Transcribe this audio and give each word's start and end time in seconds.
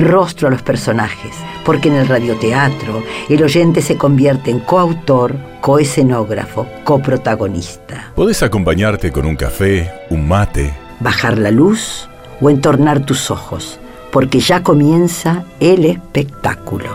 rostro 0.00 0.48
a 0.48 0.50
los 0.50 0.62
personajes, 0.62 1.34
porque 1.64 1.88
en 1.88 1.94
el 1.94 2.08
radioteatro 2.08 3.02
el 3.28 3.42
oyente 3.42 3.80
se 3.82 3.96
convierte 3.96 4.50
en 4.50 4.60
coautor, 4.60 5.34
coescenógrafo, 5.60 6.66
coprotagonista. 6.84 8.12
Podés 8.14 8.42
acompañarte 8.42 9.10
con 9.10 9.26
un 9.26 9.36
café, 9.36 9.90
un 10.10 10.28
mate, 10.28 10.74
Bajar 11.00 11.38
la 11.38 11.52
luz 11.52 12.08
o 12.40 12.50
entornar 12.50 13.06
tus 13.06 13.30
ojos, 13.30 13.78
porque 14.10 14.40
ya 14.40 14.64
comienza 14.64 15.44
el 15.60 15.84
espectáculo. 15.84 16.88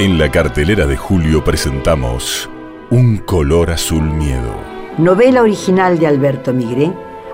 En 0.00 0.18
la 0.18 0.30
cartelera 0.30 0.86
de 0.86 0.96
julio 0.96 1.44
presentamos 1.44 2.48
Un 2.90 3.18
color 3.18 3.70
azul 3.70 4.02
miedo. 4.02 4.54
Novela 4.96 5.42
original 5.42 5.98
de 5.98 6.08
Alberto 6.08 6.52
Migré, 6.52 6.92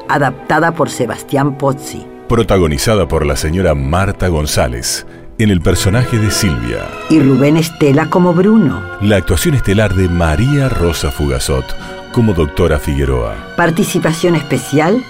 adaptada 0.08 0.72
por 0.72 0.90
Sebastián 0.90 1.56
Pozzi. 1.58 2.06
Protagonizada 2.28 3.06
por 3.06 3.26
la 3.26 3.36
señora 3.36 3.74
Marta 3.74 4.28
González 4.28 5.06
en 5.38 5.50
el 5.50 5.60
personaje 5.60 6.18
de 6.18 6.30
Silvia. 6.30 6.86
Y 7.10 7.20
Rubén 7.20 7.56
Estela 7.56 8.08
como 8.08 8.32
Bruno. 8.32 8.82
La 9.00 9.16
actuación 9.16 9.54
estelar 9.54 9.94
de 9.94 10.08
María 10.08 10.68
Rosa 10.68 11.10
Fugazot 11.10 11.64
como 12.12 12.32
doctora 12.32 12.78
Figueroa. 12.78 13.34
Participación 13.56 14.36
especial, 14.36 15.02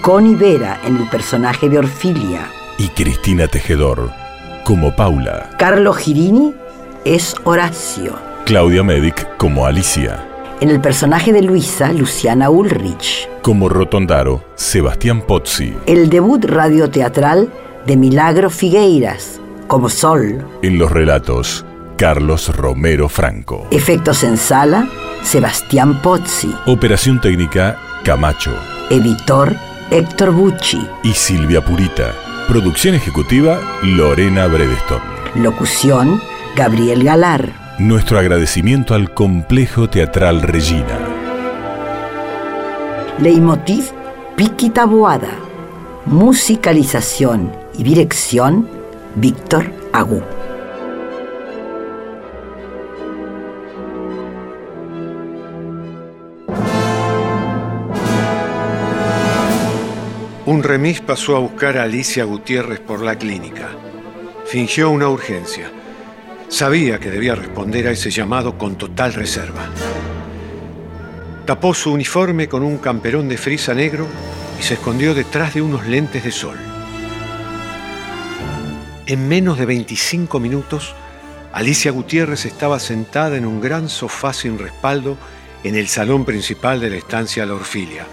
Connie 0.00 0.36
Vera 0.36 0.80
en 0.84 0.96
el 0.96 1.08
personaje 1.08 1.68
de 1.68 1.78
Orfilia. 1.78 2.48
Y 2.78 2.88
Cristina 2.88 3.48
Tejedor 3.48 4.10
como 4.64 4.94
Paula. 4.94 5.50
Carlo 5.58 5.92
Girini 5.92 6.54
es 7.04 7.34
Horacio. 7.44 8.14
Claudia 8.44 8.82
Medic 8.82 9.36
como 9.36 9.66
Alicia. 9.66 10.31
En 10.62 10.70
el 10.70 10.80
personaje 10.80 11.32
de 11.32 11.42
Luisa, 11.42 11.92
Luciana 11.92 12.48
Ulrich. 12.48 13.28
Como 13.42 13.68
Rotondaro, 13.68 14.44
Sebastián 14.54 15.22
Pozzi. 15.22 15.74
El 15.86 16.08
debut 16.08 16.44
radioteatral 16.44 17.52
de 17.84 17.96
Milagro 17.96 18.48
Figueiras, 18.48 19.40
como 19.66 19.88
Sol. 19.88 20.46
En 20.62 20.78
los 20.78 20.92
relatos, 20.92 21.66
Carlos 21.96 22.56
Romero 22.56 23.08
Franco. 23.08 23.66
Efectos 23.72 24.22
en 24.22 24.36
sala, 24.36 24.88
Sebastián 25.24 26.00
Pozzi. 26.00 26.54
Operación 26.66 27.20
técnica, 27.20 27.76
Camacho. 28.04 28.54
Editor, 28.88 29.56
Héctor 29.90 30.30
Bucci. 30.30 30.86
Y 31.02 31.12
Silvia 31.12 31.64
Purita. 31.64 32.14
Producción 32.46 32.94
ejecutiva, 32.94 33.58
Lorena 33.82 34.46
Bredeston. 34.46 35.00
Locución, 35.34 36.22
Gabriel 36.54 37.02
Galar. 37.02 37.61
Nuestro 37.78 38.18
agradecimiento 38.18 38.94
al 38.94 39.14
Complejo 39.14 39.88
Teatral 39.88 40.42
Regina. 40.42 40.98
Leitmotiv, 43.18 43.90
Piqui 44.36 44.68
Taboada. 44.68 45.30
Musicalización 46.04 47.50
y 47.78 47.82
dirección, 47.82 48.68
Víctor 49.14 49.72
Agú. 49.90 50.22
Un 60.44 60.62
remis 60.62 61.00
pasó 61.00 61.36
a 61.36 61.38
buscar 61.38 61.78
a 61.78 61.84
Alicia 61.84 62.24
Gutiérrez 62.24 62.80
por 62.80 63.00
la 63.00 63.16
clínica. 63.16 63.70
Fingió 64.44 64.90
una 64.90 65.08
urgencia. 65.08 65.70
Sabía 66.52 67.00
que 67.00 67.10
debía 67.10 67.34
responder 67.34 67.88
a 67.88 67.92
ese 67.92 68.10
llamado 68.10 68.58
con 68.58 68.76
total 68.76 69.14
reserva. 69.14 69.70
Tapó 71.46 71.72
su 71.72 71.90
uniforme 71.90 72.46
con 72.46 72.62
un 72.62 72.76
camperón 72.76 73.26
de 73.26 73.38
frisa 73.38 73.72
negro 73.72 74.06
y 74.60 74.62
se 74.62 74.74
escondió 74.74 75.14
detrás 75.14 75.54
de 75.54 75.62
unos 75.62 75.86
lentes 75.86 76.24
de 76.24 76.30
sol. 76.30 76.58
En 79.06 79.28
menos 79.28 79.56
de 79.56 79.64
25 79.64 80.38
minutos, 80.40 80.94
Alicia 81.54 81.90
Gutiérrez 81.90 82.44
estaba 82.44 82.78
sentada 82.78 83.38
en 83.38 83.46
un 83.46 83.62
gran 83.62 83.88
sofá 83.88 84.34
sin 84.34 84.58
respaldo 84.58 85.16
en 85.64 85.74
el 85.74 85.88
salón 85.88 86.26
principal 86.26 86.82
de 86.82 86.90
la 86.90 86.96
estancia 86.96 87.46
La 87.46 87.54
Orfilia, 87.54 88.04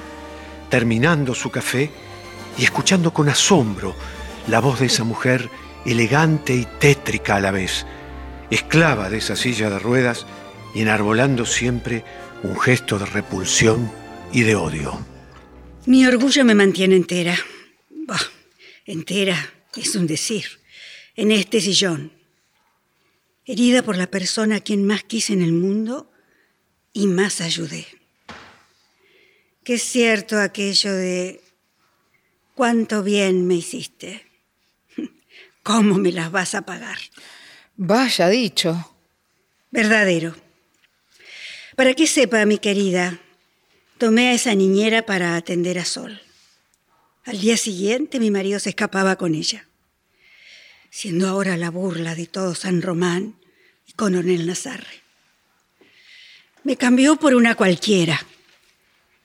terminando 0.70 1.36
su 1.36 1.52
café 1.52 1.92
y 2.58 2.64
escuchando 2.64 3.12
con 3.12 3.28
asombro 3.28 3.94
la 4.48 4.62
voz 4.62 4.80
de 4.80 4.86
esa 4.86 5.04
mujer 5.04 5.50
elegante 5.86 6.56
y 6.56 6.66
tétrica 6.80 7.36
a 7.36 7.42
la 7.42 7.52
vez, 7.52 7.86
esclava 8.50 9.10
de 9.10 9.18
esa 9.18 9.36
silla 9.36 9.70
de 9.70 9.80
ruedas 9.80 10.26
y 10.74 10.82
enarbolando 10.82 11.46
siempre 11.46 12.04
un 12.44 12.60
gesto 12.60 13.00
de 13.00 13.06
repulsión 13.06 13.92
y 14.32 14.42
de 14.42 14.56
odio. 14.56 15.06
Mi 15.86 16.06
orgullo 16.06 16.46
me 16.46 16.56
mantiene 16.56 16.96
entera. 16.96 17.38
Bah, 17.90 18.22
entera 18.86 19.54
es 19.76 19.96
un 19.96 20.08
decir. 20.08 20.46
En 21.16 21.32
este 21.32 21.60
sillón. 21.62 22.12
Herida 23.46 23.84
por 23.84 23.98
la 23.98 24.08
persona 24.08 24.58
a 24.58 24.62
quien 24.62 24.86
más 24.86 25.04
quise 25.04 25.34
en 25.34 25.42
el 25.42 25.52
mundo 25.52 26.12
y 26.94 27.08
más 27.08 27.42
ayudé. 27.42 27.88
Que 29.64 29.76
es 29.76 29.84
cierto 29.84 30.40
aquello 30.40 30.94
de 30.94 31.42
cuánto 32.56 33.04
bien 33.04 33.48
me 33.48 33.56
hiciste. 33.56 34.26
¿Cómo 35.64 35.98
me 35.98 36.12
las 36.12 36.32
vas 36.32 36.56
a 36.56 36.62
pagar? 36.62 37.00
Vaya 37.82 38.28
dicho. 38.28 38.94
Verdadero. 39.72 40.36
Para 41.78 41.94
que 41.94 42.08
sepa, 42.08 42.46
mi 42.46 42.58
querida, 42.58 43.22
tomé 43.98 44.28
a 44.28 44.34
esa 44.34 44.54
niñera 44.54 45.06
para 45.06 45.38
atender 45.38 45.80
a 45.80 45.86
Sol. 45.86 46.22
Al 47.24 47.40
día 47.40 47.56
siguiente 47.56 48.20
mi 48.20 48.32
marido 48.32 48.60
se 48.60 48.72
escapaba 48.72 49.16
con 49.16 49.34
ella, 49.34 49.66
siendo 50.90 51.30
ahora 51.30 51.56
la 51.56 51.72
burla 51.72 52.16
de 52.16 52.28
todo 52.28 52.54
San 52.54 52.82
Román 52.82 53.40
y 53.88 53.94
Coronel 53.94 54.46
Nazarre. 54.46 55.02
Me 56.66 56.76
cambió 56.76 57.16
por 57.16 57.34
una 57.34 57.56
cualquiera, 57.56 58.20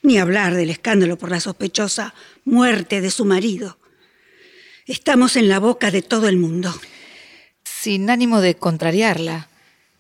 ni 0.03 0.19
hablar 0.19 0.55
del 0.55 0.71
escándalo 0.71 1.19
por 1.19 1.33
la 1.33 1.41
sospechosa 1.41 2.15
muerte 2.45 3.01
de 3.01 3.11
su 3.11 3.25
marido. 3.25 3.81
Estamos 4.87 5.35
en 5.35 5.49
la 5.49 5.59
boca 5.59 5.91
de 5.91 6.03
todo 6.03 6.29
el 6.29 6.37
mundo. 6.37 6.73
Sin 7.85 8.09
ánimo 8.09 8.41
de 8.41 8.55
contrariarla, 8.55 9.51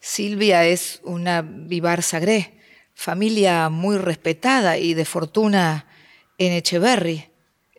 Silvia 0.01 0.65
es 0.65 1.01
una 1.05 1.43
vivar 1.43 2.03
sagré, 2.03 2.55
familia 2.95 3.69
muy 3.69 3.99
respetada 3.99 4.79
y 4.79 4.95
de 4.95 5.05
fortuna 5.05 5.87
en 6.39 6.53
Echeverry. 6.53 7.29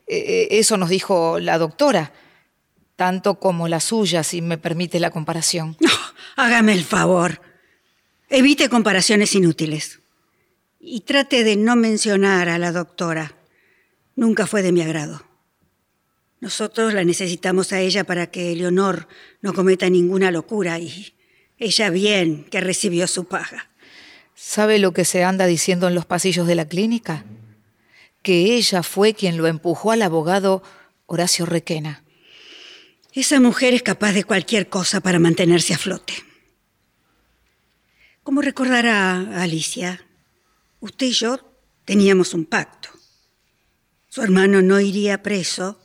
E, 0.05 0.17
e, 0.17 0.59
eso 0.59 0.77
nos 0.77 0.89
dijo 0.89 1.39
la 1.39 1.57
doctora, 1.57 2.13
tanto 2.95 3.39
como 3.39 3.67
la 3.67 3.79
suya, 3.79 4.21
si 4.21 4.43
me 4.43 4.59
permite 4.59 4.99
la 4.99 5.09
comparación. 5.09 5.75
No, 5.79 5.89
hágame 6.35 6.73
el 6.73 6.83
favor. 6.83 7.41
Evite 8.29 8.69
comparaciones 8.69 9.33
inútiles. 9.33 10.01
Y 10.79 11.01
trate 11.01 11.43
de 11.43 11.55
no 11.55 11.75
mencionar 11.75 12.47
a 12.47 12.59
la 12.59 12.71
doctora. 12.71 13.33
Nunca 14.15 14.45
fue 14.45 14.61
de 14.61 14.71
mi 14.71 14.83
agrado. 14.83 15.24
Nosotros 16.39 16.93
la 16.93 17.03
necesitamos 17.03 17.71
a 17.73 17.79
ella 17.79 18.03
para 18.03 18.27
que 18.27 18.55
Leonor 18.55 19.07
no 19.41 19.53
cometa 19.53 19.89
ninguna 19.89 20.31
locura 20.31 20.79
y 20.79 21.13
ella 21.57 21.89
bien 21.89 22.43
que 22.45 22.61
recibió 22.61 23.07
su 23.07 23.25
paga. 23.25 23.69
¿Sabe 24.35 24.79
lo 24.79 24.91
que 24.93 25.05
se 25.05 25.23
anda 25.23 25.45
diciendo 25.45 25.87
en 25.87 25.95
los 25.95 26.05
pasillos 26.05 26.45
de 26.45 26.55
la 26.55 26.67
clínica? 26.67 27.25
Que 28.21 28.55
ella 28.55 28.83
fue 28.83 29.13
quien 29.13 29.37
lo 29.37 29.47
empujó 29.47 29.91
al 29.91 30.01
abogado 30.01 30.61
Horacio 31.05 31.45
Requena. 31.45 32.03
Esa 33.13 33.39
mujer 33.39 33.73
es 33.73 33.81
capaz 33.81 34.11
de 34.11 34.25
cualquier 34.25 34.67
cosa 34.67 34.99
para 34.99 35.19
mantenerse 35.19 35.73
a 35.73 35.77
flote. 35.77 36.13
Como 38.23 38.41
recordará 38.41 39.41
Alicia, 39.41 40.05
usted 40.81 41.07
y 41.07 41.11
yo 41.11 41.39
teníamos 41.85 42.33
un 42.33 42.45
pacto. 42.45 42.89
Su 44.09 44.21
hermano 44.21 44.61
no 44.61 44.81
iría 44.81 45.23
preso 45.23 45.79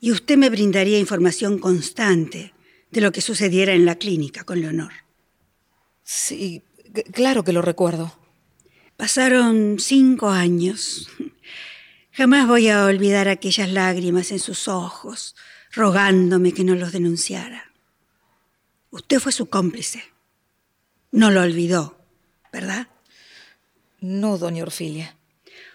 y 0.00 0.12
usted 0.12 0.36
me 0.36 0.50
brindaría 0.50 0.98
información 0.98 1.58
constante 1.58 2.54
de 2.90 3.00
lo 3.00 3.12
que 3.12 3.20
sucediera 3.20 3.74
en 3.74 3.84
la 3.84 3.96
clínica 3.96 4.44
con 4.44 4.60
Leonor. 4.60 4.92
Sí, 6.02 6.62
claro 7.12 7.44
que 7.44 7.52
lo 7.52 7.62
recuerdo. 7.62 8.18
Pasaron 8.96 9.78
cinco 9.78 10.30
años. 10.30 11.08
Jamás 12.12 12.48
voy 12.48 12.68
a 12.68 12.84
olvidar 12.84 13.28
aquellas 13.28 13.70
lágrimas 13.70 14.32
en 14.32 14.40
sus 14.40 14.68
ojos, 14.68 15.36
rogándome 15.72 16.52
que 16.52 16.64
no 16.64 16.74
los 16.74 16.92
denunciara. 16.92 17.72
Usted 18.90 19.20
fue 19.20 19.32
su 19.32 19.48
cómplice. 19.48 20.02
No 21.12 21.30
lo 21.30 21.42
olvidó, 21.42 21.96
¿verdad? 22.52 22.88
No, 24.00 24.38
doña 24.38 24.64
Orfilia. 24.64 25.16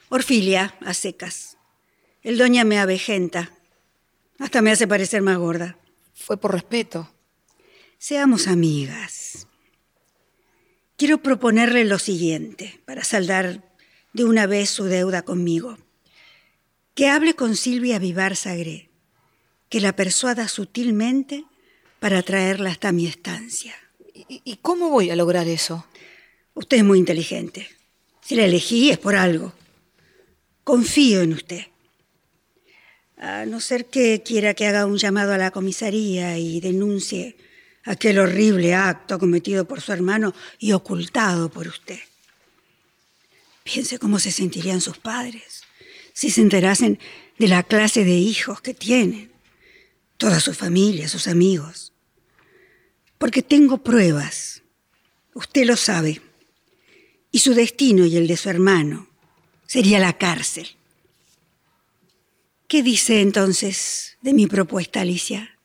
Orfilia, 0.10 0.76
a 0.82 0.94
secas. 0.94 1.58
El 2.24 2.38
doña 2.38 2.64
me 2.64 2.80
avejenta. 2.80 3.55
Hasta 4.40 4.62
me 4.62 4.72
hace 4.72 4.88
parecer 4.88 5.22
más 5.22 5.38
gorda. 5.38 5.78
Fue 6.14 6.38
por 6.38 6.54
respeto. 6.54 7.10
Seamos 7.98 8.48
amigas. 8.48 9.48
Quiero 10.98 11.22
proponerle 11.22 11.84
lo 11.86 12.00
siguiente, 12.00 12.80
para 12.86 13.04
saldar 13.04 13.64
de 14.14 14.24
una 14.24 14.48
vez 14.48 14.70
su 14.70 14.86
deuda 14.86 15.24
conmigo. 15.24 15.78
Que 16.94 17.08
hable 17.08 17.36
con 17.36 17.56
Silvia 17.56 18.00
Vivar 18.00 18.36
Sagré, 18.36 18.90
que 19.70 19.82
la 19.82 19.96
persuada 19.96 20.48
sutilmente 20.48 21.46
para 22.00 22.22
traerla 22.24 22.70
hasta 22.70 22.94
mi 22.94 23.08
estancia. 23.08 23.76
¿Y, 24.14 24.42
¿Y, 24.46 24.58
cómo 24.58 24.90
voy 24.90 25.10
a 25.10 25.16
lograr 25.16 25.48
eso? 25.48 25.86
Usted 26.54 26.78
es 26.78 26.84
muy 26.86 27.00
inteligente. 27.00 27.68
Si 28.22 28.36
la 28.36 28.46
elegí 28.46 28.90
es 28.90 28.98
por 28.98 29.16
algo. 29.16 29.54
Confío 30.64 31.22
en 31.22 31.34
usted. 31.34 31.66
A 33.18 33.46
no 33.46 33.62
ser 33.62 33.86
que 33.86 34.24
quiera 34.24 34.54
que 34.54 34.68
haga 34.68 34.86
un 34.86 34.98
llamado 34.98 35.34
a 35.34 35.38
la 35.38 35.52
comisaría 35.52 36.38
y 36.38 36.60
denuncie 36.60 37.38
aquel 37.84 38.20
horrible 38.20 38.74
acto 38.74 39.20
cometido 39.20 39.66
por 39.66 39.82
su 39.82 39.94
hermano 39.94 40.34
y 40.60 40.74
ocultado 40.74 41.50
por 41.50 41.68
usted. 41.68 42.00
Piense 43.64 44.00
cómo 44.00 44.20
se 44.20 44.32
sentirían 44.32 44.82
sus 44.82 44.98
padres 44.98 45.64
si 46.14 46.30
se 46.30 46.42
enterasen 46.42 46.98
de 47.38 47.48
la 47.48 47.64
clase 47.64 48.06
de 48.06 48.16
hijos 48.16 48.62
que 48.62 48.74
tienen, 48.74 49.32
toda 50.18 50.40
su 50.40 50.54
familia, 50.54 51.10
sus 51.10 51.28
amigos. 51.28 51.92
Porque 53.18 53.42
tengo 53.42 53.80
pruebas, 53.80 54.64
usted 55.34 55.66
lo 55.66 55.76
sabe, 55.76 56.22
y 57.32 57.40
su 57.40 57.54
destino 57.54 58.06
y 58.06 58.16
el 58.16 58.28
de 58.28 58.38
su 58.38 58.50
hermano 58.50 59.10
sería 59.68 60.00
la 60.00 60.18
cárcel. 60.18 60.75
¿Qué 62.68 62.82
dice 62.82 63.22
entonces 63.22 64.18
de 64.22 64.34
mi 64.34 64.48
propuesta, 64.48 65.02
Alicia? 65.02 65.60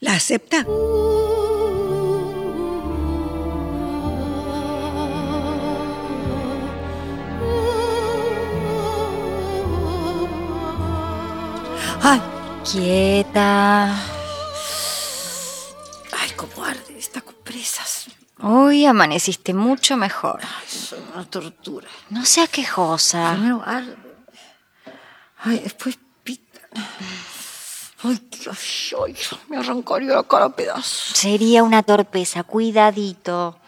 ¿La 0.00 0.14
acepta? 0.14 0.66
¡Ay! 12.02 12.20
Quieta. 12.68 13.94
Ay, 16.12 16.30
cómo 16.36 16.64
arde 16.64 16.98
esta 16.98 17.20
compresas. 17.20 18.06
Hoy 18.40 18.86
amaneciste 18.86 19.54
mucho 19.54 19.96
mejor. 19.96 20.40
Ay, 20.42 20.68
son 20.68 20.98
una 21.14 21.24
tortura. 21.24 21.86
No 22.10 22.24
sea 22.24 22.48
quejosa. 22.48 23.34
Primero 23.34 23.62
arde. 23.64 24.11
Ay, 25.44 25.58
después 25.58 25.98
pica. 26.22 26.60
Ay, 28.04 28.28
Dios, 28.30 28.94
ay, 29.04 29.16
me 29.48 29.56
arrancaría 29.56 30.14
la 30.14 30.22
cara 30.22 30.46
a 30.46 30.56
pedazos. 30.56 31.16
Sería 31.16 31.62
una 31.64 31.82
torpeza, 31.82 32.44
cuidadito. 32.44 33.58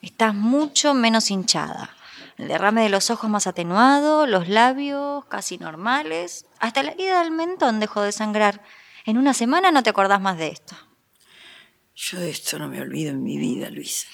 Estás 0.00 0.34
mucho 0.34 0.94
menos 0.94 1.30
hinchada. 1.30 1.94
El 2.38 2.48
derrame 2.48 2.82
de 2.82 2.88
los 2.88 3.10
ojos 3.10 3.30
más 3.30 3.46
atenuado, 3.46 4.26
los 4.26 4.48
labios 4.48 5.24
casi 5.26 5.58
normales. 5.58 6.46
Hasta 6.58 6.82
la 6.82 6.90
herida 6.90 7.20
del 7.22 7.30
mentón 7.30 7.78
dejó 7.78 8.02
de 8.02 8.10
sangrar. 8.10 8.60
En 9.04 9.16
una 9.16 9.32
semana 9.32 9.70
no 9.70 9.84
te 9.84 9.90
acordás 9.90 10.20
más 10.20 10.38
de 10.38 10.48
esto. 10.48 10.74
Yo 11.94 12.18
de 12.18 12.30
esto 12.30 12.58
no 12.58 12.68
me 12.68 12.80
olvido 12.80 13.10
en 13.10 13.22
mi 13.22 13.38
vida, 13.38 13.70
Luisa. 13.70 14.08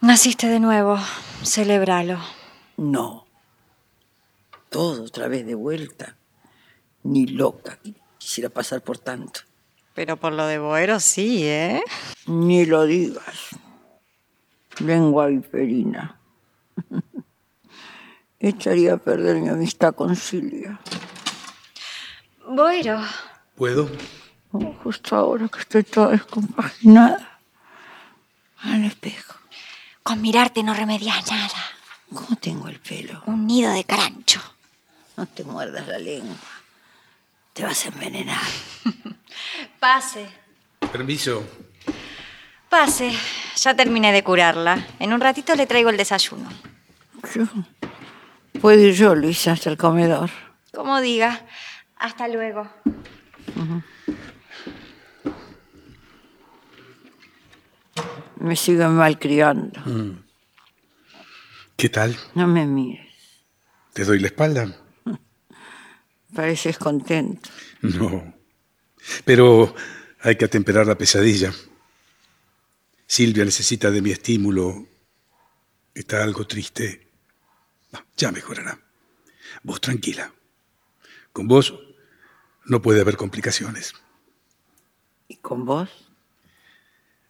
Naciste 0.00 0.48
de 0.48 0.58
nuevo. 0.58 0.98
Celébralo. 1.44 2.18
No. 2.76 3.27
Todo 4.68 5.04
otra 5.04 5.28
vez 5.28 5.46
de 5.46 5.54
vuelta. 5.54 6.16
Ni 7.02 7.26
loca 7.26 7.78
quisiera 8.18 8.50
pasar 8.50 8.82
por 8.82 8.98
tanto. 8.98 9.40
Pero 9.94 10.16
por 10.16 10.32
lo 10.32 10.46
de 10.46 10.58
Boero 10.58 11.00
sí, 11.00 11.44
¿eh? 11.44 11.82
Ni 12.26 12.66
lo 12.66 12.84
digas. 12.84 13.56
Lengua 14.78 15.26
viperina. 15.26 16.20
Echaría 18.38 18.94
a 18.94 18.96
perder 18.98 19.36
mi 19.36 19.48
amistad 19.48 19.94
con 19.94 20.14
Silvia. 20.14 20.78
Boero. 22.46 23.00
¿Puedo? 23.56 23.90
Oh, 24.52 24.74
justo 24.84 25.16
ahora 25.16 25.48
que 25.48 25.58
estoy 25.58 25.82
toda 25.82 26.10
descompaginada. 26.10 27.40
Al 28.58 28.84
espejo. 28.84 29.34
Con 30.02 30.20
mirarte 30.20 30.62
no 30.62 30.74
remedias 30.74 31.28
nada. 31.30 31.60
¿Cómo 32.14 32.36
tengo 32.40 32.68
el 32.68 32.78
pelo? 32.80 33.22
Un 33.26 33.46
nido 33.46 33.72
de 33.72 33.84
carancho. 33.84 34.40
No 35.18 35.26
te 35.26 35.42
muerdas 35.42 35.88
la 35.88 35.98
lengua. 35.98 36.36
Te 37.52 37.64
vas 37.64 37.84
a 37.84 37.88
envenenar. 37.88 38.38
Pase. 39.80 40.28
Permiso. 40.92 41.42
Pase. 42.68 43.12
Ya 43.56 43.74
terminé 43.74 44.12
de 44.12 44.22
curarla. 44.22 44.86
En 45.00 45.12
un 45.12 45.20
ratito 45.20 45.56
le 45.56 45.66
traigo 45.66 45.90
el 45.90 45.96
desayuno. 45.96 46.48
Yo. 47.34 47.46
Puedo 48.60 48.80
ir 48.80 48.94
yo, 48.94 49.16
Luisa, 49.16 49.50
hasta 49.50 49.70
el 49.70 49.76
comedor. 49.76 50.30
Como 50.72 51.00
diga. 51.00 51.44
Hasta 51.96 52.28
luego. 52.28 52.70
Me 58.36 58.54
siguen 58.54 58.94
malcriando. 58.94 59.80
¿Qué 61.76 61.88
tal? 61.88 62.16
No 62.36 62.46
me 62.46 62.64
mires. 62.66 63.12
¿Te 63.94 64.04
doy 64.04 64.20
la 64.20 64.28
espalda? 64.28 64.72
Pareces 66.34 66.78
contento. 66.78 67.48
No. 67.82 68.34
Pero 69.24 69.74
hay 70.20 70.36
que 70.36 70.44
atemperar 70.44 70.86
la 70.86 70.98
pesadilla. 70.98 71.52
Silvia 73.06 73.44
necesita 73.44 73.90
de 73.90 74.02
mi 74.02 74.10
estímulo. 74.10 74.86
Está 75.94 76.22
algo 76.22 76.46
triste. 76.46 77.08
Ya 78.16 78.30
mejorará. 78.30 78.78
Vos 79.62 79.80
tranquila. 79.80 80.32
Con 81.32 81.48
vos 81.48 81.74
no 82.66 82.82
puede 82.82 83.00
haber 83.00 83.16
complicaciones. 83.16 83.94
¿Y 85.26 85.36
con 85.36 85.64
vos? 85.64 85.88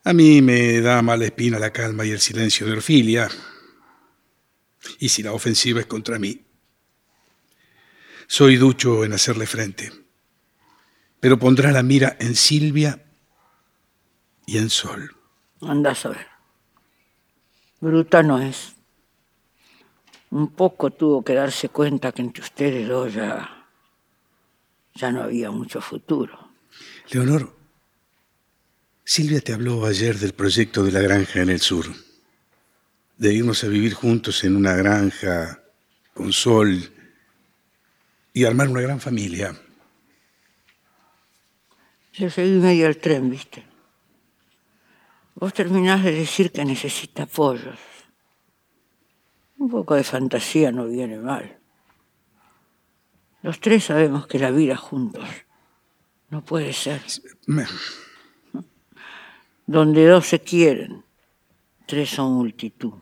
A 0.05 0.13
mí 0.13 0.43
me 0.43 0.81
da 0.81 1.03
mala 1.03 1.27
espina 1.27 1.59
la 1.59 1.73
calma 1.73 2.05
y 2.05 2.11
el 2.11 2.21
silencio 2.21 2.67
de 2.67 2.73
Orfilia. 2.73 3.29
Y 4.99 5.11
si 5.11 5.23
la 5.23 5.33
ofensiva 5.33 5.81
es 5.81 5.87
contra 5.87 6.19
mí. 6.19 6.48
Soy 8.31 8.57
ducho 8.57 9.05
en 9.05 9.15
hacerle 9.15 9.47
frente. 9.47 9.91
Pero 11.19 11.39
pondrá 11.39 11.73
la 11.73 11.83
mira 11.83 12.15
en 12.21 12.37
Silvia 12.37 13.03
y 14.47 14.59
en 14.59 14.69
Sol. 14.69 15.17
Andás 15.63 16.05
a 16.05 16.11
ver. 16.11 16.27
Bruta 17.81 18.23
no 18.23 18.39
es. 18.39 18.75
Un 20.31 20.49
poco 20.49 20.91
tuvo 20.91 21.25
que 21.25 21.33
darse 21.33 21.71
cuenta 21.71 22.13
que 22.13 22.21
entre 22.21 22.45
ustedes 22.45 22.87
dos 22.87 23.15
ya, 23.15 23.67
ya 24.95 25.11
no 25.11 25.23
había 25.23 25.51
mucho 25.51 25.81
futuro. 25.81 26.51
Leonor, 27.11 27.57
Silvia 29.05 29.41
te 29.41 29.55
habló 29.55 29.87
ayer 29.87 30.19
del 30.19 30.35
proyecto 30.35 30.85
de 30.85 30.93
la 30.93 31.01
granja 31.01 31.41
en 31.41 31.49
el 31.49 31.61
sur. 31.61 31.87
De 33.17 33.33
irnos 33.33 33.65
a 33.65 33.69
vivir 33.69 33.95
juntos 33.95 34.45
en 34.45 34.55
una 34.55 34.75
granja 34.75 35.63
con 36.13 36.31
sol 36.35 36.93
y 38.39 38.45
armar 38.45 38.69
una 38.69 38.81
gran 38.81 39.01
familia. 39.01 39.53
Le 42.19 42.31
seguí 42.31 42.53
medio 42.53 42.87
el 42.87 42.99
tren, 42.99 43.29
¿viste? 43.29 43.65
Vos 45.35 45.53
terminás 45.53 46.05
de 46.05 46.13
decir 46.13 46.53
que 46.53 46.65
necesita 46.65 47.25
apoyos. 47.25 47.79
Un 49.59 49.69
poco 49.69 49.97
de 49.97 50.05
fantasía 50.05 50.71
no 50.71 50.87
viene 50.87 51.19
mal. 51.19 51.59
Los 53.43 53.59
tres 53.59 53.85
sabemos 53.85 54.29
que 54.29 54.39
la 54.39 54.53
vida 54.53 54.77
juntos 54.77 55.29
no 56.31 56.45
puede 56.45 56.73
ser. 56.73 57.03
Me- 57.47 57.67
Donde 59.67 60.07
dos 60.07 60.27
se 60.29 60.41
quieren, 60.41 61.05
tres 61.87 62.11
son 62.11 62.35
multitud. 62.35 62.95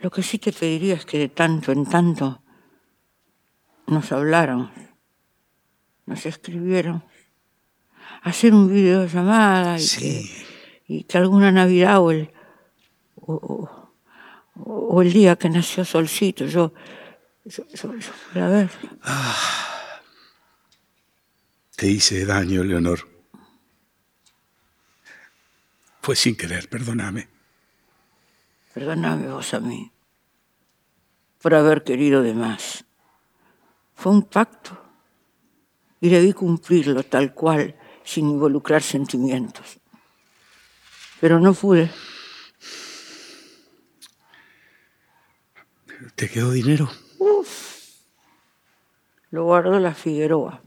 Lo 0.00 0.10
que 0.10 0.22
sí 0.24 0.38
te 0.38 0.52
pediría 0.52 0.94
es 0.94 1.06
que 1.06 1.18
de 1.18 1.28
tanto 1.28 1.70
en 1.70 1.86
tanto 1.86 2.42
nos 3.88 4.12
habláramos, 4.12 4.70
nos 6.06 6.24
escribiéramos, 6.26 7.02
hacer 8.22 8.54
un 8.54 8.72
videollamada 8.72 9.78
y, 9.78 9.82
Sí. 9.82 10.00
que, 10.86 10.94
y 10.94 11.04
que 11.04 11.18
alguna 11.18 11.50
Navidad 11.52 12.00
o 12.00 12.10
el, 12.10 12.30
o, 13.16 13.34
o- 13.34 13.74
o 14.60 15.02
el 15.02 15.12
día 15.12 15.36
que 15.36 15.48
nació 15.48 15.84
Solcito, 15.84 16.46
yo, 16.46 16.72
yo, 17.44 17.64
yo, 17.68 17.94
yo 17.94 18.12
fuera 18.12 18.46
a 18.46 18.50
ver. 18.50 18.70
Te 21.76 21.86
hice 21.86 22.24
daño, 22.26 22.64
Leonor. 22.64 23.06
Fue 26.02 26.16
sin 26.16 26.36
querer, 26.36 26.68
perdóname. 26.68 27.28
Perdóname 28.74 29.28
vos 29.28 29.54
a 29.54 29.60
mí 29.60 29.92
por 31.40 31.54
haber 31.54 31.84
querido 31.84 32.22
de 32.22 32.34
más. 32.34 32.84
Fue 33.98 34.12
un 34.12 34.22
pacto 34.22 34.80
y 36.00 36.08
debí 36.08 36.32
cumplirlo 36.32 37.02
tal 37.02 37.34
cual, 37.34 37.74
sin 38.04 38.30
involucrar 38.30 38.80
sentimientos. 38.80 39.80
Pero 41.20 41.40
no 41.40 41.52
pude. 41.52 41.90
¿Te 46.14 46.28
quedó 46.28 46.52
dinero? 46.52 46.88
Uf. 47.18 47.96
Lo 49.30 49.42
guardó 49.42 49.80
la 49.80 49.92
Figueroa. 49.92 50.62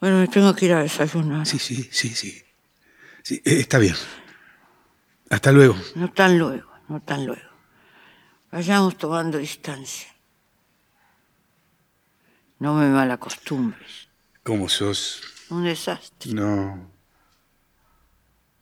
Bueno, 0.00 0.20
me 0.20 0.28
tengo 0.28 0.54
que 0.54 0.64
ir 0.64 0.72
a 0.72 0.82
desayunar. 0.82 1.46
Sí, 1.46 1.58
sí, 1.58 1.86
sí, 1.92 2.08
sí. 2.08 2.42
Sí, 3.22 3.42
eh, 3.44 3.60
está 3.60 3.78
bien. 3.78 3.96
Hasta 5.28 5.52
luego. 5.52 5.76
No 5.94 6.10
tan 6.10 6.38
luego, 6.38 6.70
no 6.88 7.02
tan 7.02 7.26
luego. 7.26 7.47
Vayamos 8.50 8.96
tomando 8.96 9.38
distancia. 9.38 10.08
No 12.58 12.74
me 12.74 12.88
malacostumbres. 12.88 14.08
¿Cómo 14.42 14.68
sos? 14.68 15.22
Un 15.50 15.64
desastre. 15.64 16.32
No. 16.32 16.90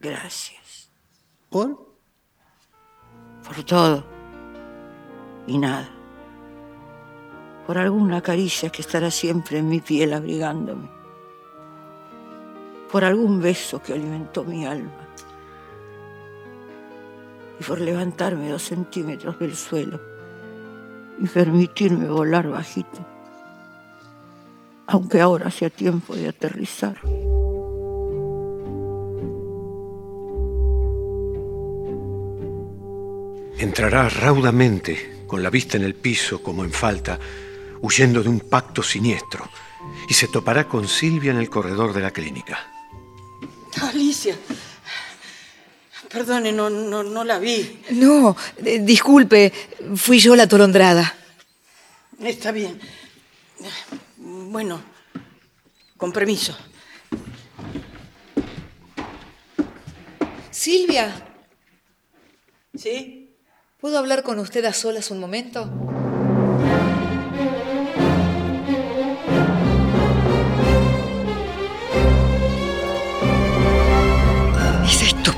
Gracias. 0.00 0.90
¿Por? 1.48 1.96
Por 3.44 3.64
todo. 3.64 4.04
Y 5.46 5.56
nada. 5.58 5.88
Por 7.66 7.78
alguna 7.78 8.20
caricia 8.20 8.70
que 8.70 8.82
estará 8.82 9.10
siempre 9.10 9.58
en 9.58 9.68
mi 9.68 9.80
piel 9.80 10.12
abrigándome. 10.12 10.90
Por 12.90 13.04
algún 13.04 13.40
beso 13.40 13.80
que 13.80 13.92
alimentó 13.92 14.44
mi 14.44 14.66
alma. 14.66 15.08
Y 17.60 17.64
por 17.64 17.80
levantarme 17.80 18.50
dos 18.50 18.62
centímetros 18.62 19.38
del 19.38 19.56
suelo 19.56 20.00
y 21.18 21.26
permitirme 21.26 22.08
volar 22.08 22.48
bajito. 22.48 23.06
Aunque 24.86 25.20
ahora 25.20 25.50
sea 25.50 25.70
tiempo 25.70 26.14
de 26.14 26.28
aterrizar. 26.28 26.96
Entrará 33.58 34.08
raudamente, 34.10 35.24
con 35.26 35.42
la 35.42 35.48
vista 35.48 35.78
en 35.78 35.84
el 35.84 35.94
piso 35.94 36.42
como 36.42 36.62
en 36.62 36.70
falta, 36.70 37.18
huyendo 37.80 38.22
de 38.22 38.28
un 38.28 38.40
pacto 38.40 38.82
siniestro, 38.82 39.48
y 40.08 40.14
se 40.14 40.28
topará 40.28 40.68
con 40.68 40.86
Silvia 40.86 41.30
en 41.30 41.38
el 41.38 41.48
corredor 41.48 41.94
de 41.94 42.02
la 42.02 42.10
clínica. 42.10 42.58
Alicia. 43.82 44.36
Perdone, 46.16 46.50
no, 46.50 46.70
no, 46.70 47.02
no 47.02 47.24
la 47.24 47.38
vi. 47.38 47.82
No, 47.90 48.34
eh, 48.64 48.78
disculpe, 48.80 49.52
fui 49.96 50.18
yo 50.18 50.34
la 50.34 50.44
atolondrada. 50.44 51.14
Está 52.18 52.52
bien. 52.52 52.80
Bueno, 54.16 54.80
con 55.98 56.12
permiso. 56.12 56.56
Silvia, 60.50 61.14
¿Sí? 62.74 63.36
¿puedo 63.78 63.98
hablar 63.98 64.22
con 64.22 64.38
usted 64.38 64.64
a 64.64 64.72
solas 64.72 65.10
un 65.10 65.20
momento? 65.20 65.70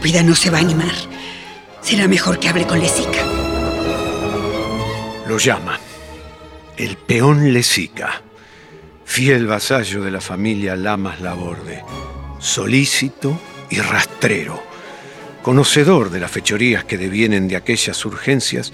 Estúpida 0.09 0.23
no 0.23 0.35
se 0.35 0.49
va 0.49 0.59
a 0.59 0.61
animar. 0.63 0.95
Será 1.83 2.09
mejor 2.09 2.39
que 2.39 2.49
hable 2.49 2.67
con 2.67 2.81
Lesica. 2.81 3.27
Lo 5.27 5.37
llama 5.37 5.79
el 6.79 6.97
peón 6.97 7.53
Lesica, 7.53 8.23
fiel 9.05 9.47
vasallo 9.47 10.03
de 10.03 10.11
la 10.11 10.21
familia 10.21 10.77
Lamas 10.77 11.21
Laborde, 11.21 11.83
solícito 12.39 13.39
y 13.69 13.81
rastrero, 13.81 14.63
conocedor 15.43 16.11
de 16.11 16.21
las 16.21 16.31
fechorías 16.31 16.85
que 16.85 16.97
devienen 16.97 17.49
de 17.49 17.57
aquellas 17.57 18.03
urgencias, 18.07 18.73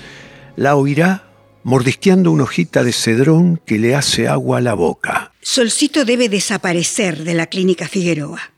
la 0.54 0.76
oirá 0.76 1.30
mordisqueando 1.64 2.30
una 2.30 2.44
hojita 2.44 2.84
de 2.84 2.92
cedrón 2.92 3.56
que 3.64 3.78
le 3.78 3.96
hace 3.96 4.28
agua 4.28 4.58
a 4.58 4.60
la 4.60 4.74
boca. 4.74 5.32
Solcito 5.40 6.04
debe 6.04 6.28
desaparecer 6.28 7.24
de 7.24 7.34
la 7.34 7.46
clínica 7.46 7.88
Figueroa. 7.88 8.52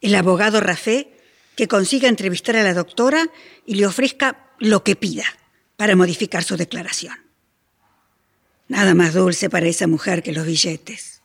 El 0.00 0.14
abogado 0.16 0.60
Rafé 0.60 1.19
que 1.60 1.68
consiga 1.68 2.08
entrevistar 2.08 2.56
a 2.56 2.62
la 2.62 2.72
doctora 2.72 3.28
y 3.66 3.74
le 3.74 3.84
ofrezca 3.84 4.48
lo 4.60 4.82
que 4.82 4.96
pida 4.96 5.26
para 5.76 5.94
modificar 5.94 6.42
su 6.42 6.56
declaración. 6.56 7.14
Nada 8.68 8.94
más 8.94 9.12
dulce 9.12 9.50
para 9.50 9.66
esa 9.66 9.86
mujer 9.86 10.22
que 10.22 10.32
los 10.32 10.46
billetes. 10.46 11.20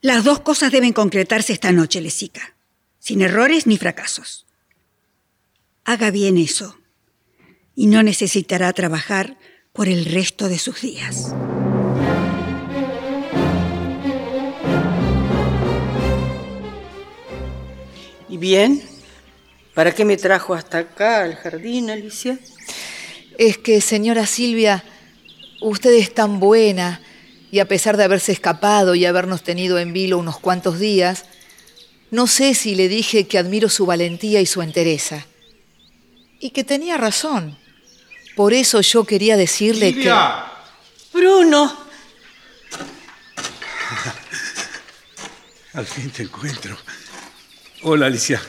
Las 0.00 0.22
dos 0.22 0.38
cosas 0.42 0.70
deben 0.70 0.92
concretarse 0.92 1.52
esta 1.52 1.72
noche, 1.72 2.00
Lesica, 2.00 2.54
sin 3.00 3.20
errores 3.20 3.66
ni 3.66 3.78
fracasos. 3.78 4.46
Haga 5.84 6.12
bien 6.12 6.38
eso 6.38 6.78
y 7.74 7.88
no 7.88 8.04
necesitará 8.04 8.72
trabajar 8.74 9.38
por 9.72 9.88
el 9.88 10.04
resto 10.04 10.48
de 10.48 10.60
sus 10.60 10.82
días. 10.82 11.34
¿Y 18.38 18.40
bien? 18.40 18.80
¿Para 19.74 19.92
qué 19.92 20.04
me 20.04 20.16
trajo 20.16 20.54
hasta 20.54 20.78
acá, 20.78 21.24
al 21.24 21.34
jardín, 21.34 21.90
Alicia? 21.90 22.38
Es 23.36 23.58
que, 23.58 23.80
señora 23.80 24.26
Silvia, 24.26 24.84
usted 25.60 25.90
es 25.94 26.14
tan 26.14 26.38
buena 26.38 27.02
y 27.50 27.58
a 27.58 27.66
pesar 27.66 27.96
de 27.96 28.04
haberse 28.04 28.30
escapado 28.30 28.94
y 28.94 29.06
habernos 29.06 29.42
tenido 29.42 29.80
en 29.80 29.92
vilo 29.92 30.18
unos 30.18 30.38
cuantos 30.38 30.78
días, 30.78 31.24
no 32.12 32.28
sé 32.28 32.54
si 32.54 32.76
le 32.76 32.86
dije 32.86 33.26
que 33.26 33.38
admiro 33.38 33.68
su 33.68 33.86
valentía 33.86 34.40
y 34.40 34.46
su 34.46 34.62
entereza. 34.62 35.26
Y 36.38 36.50
que 36.50 36.62
tenía 36.62 36.96
razón. 36.96 37.58
Por 38.36 38.54
eso 38.54 38.82
yo 38.82 39.02
quería 39.02 39.36
decirle 39.36 39.88
¡Silvia! 39.88 40.44
Bruno. 41.12 41.76
Al 45.72 45.86
fin 45.86 46.08
te 46.10 46.22
encuentro. 46.22 46.78
Hola, 47.82 48.06
Alicia. 48.06 48.40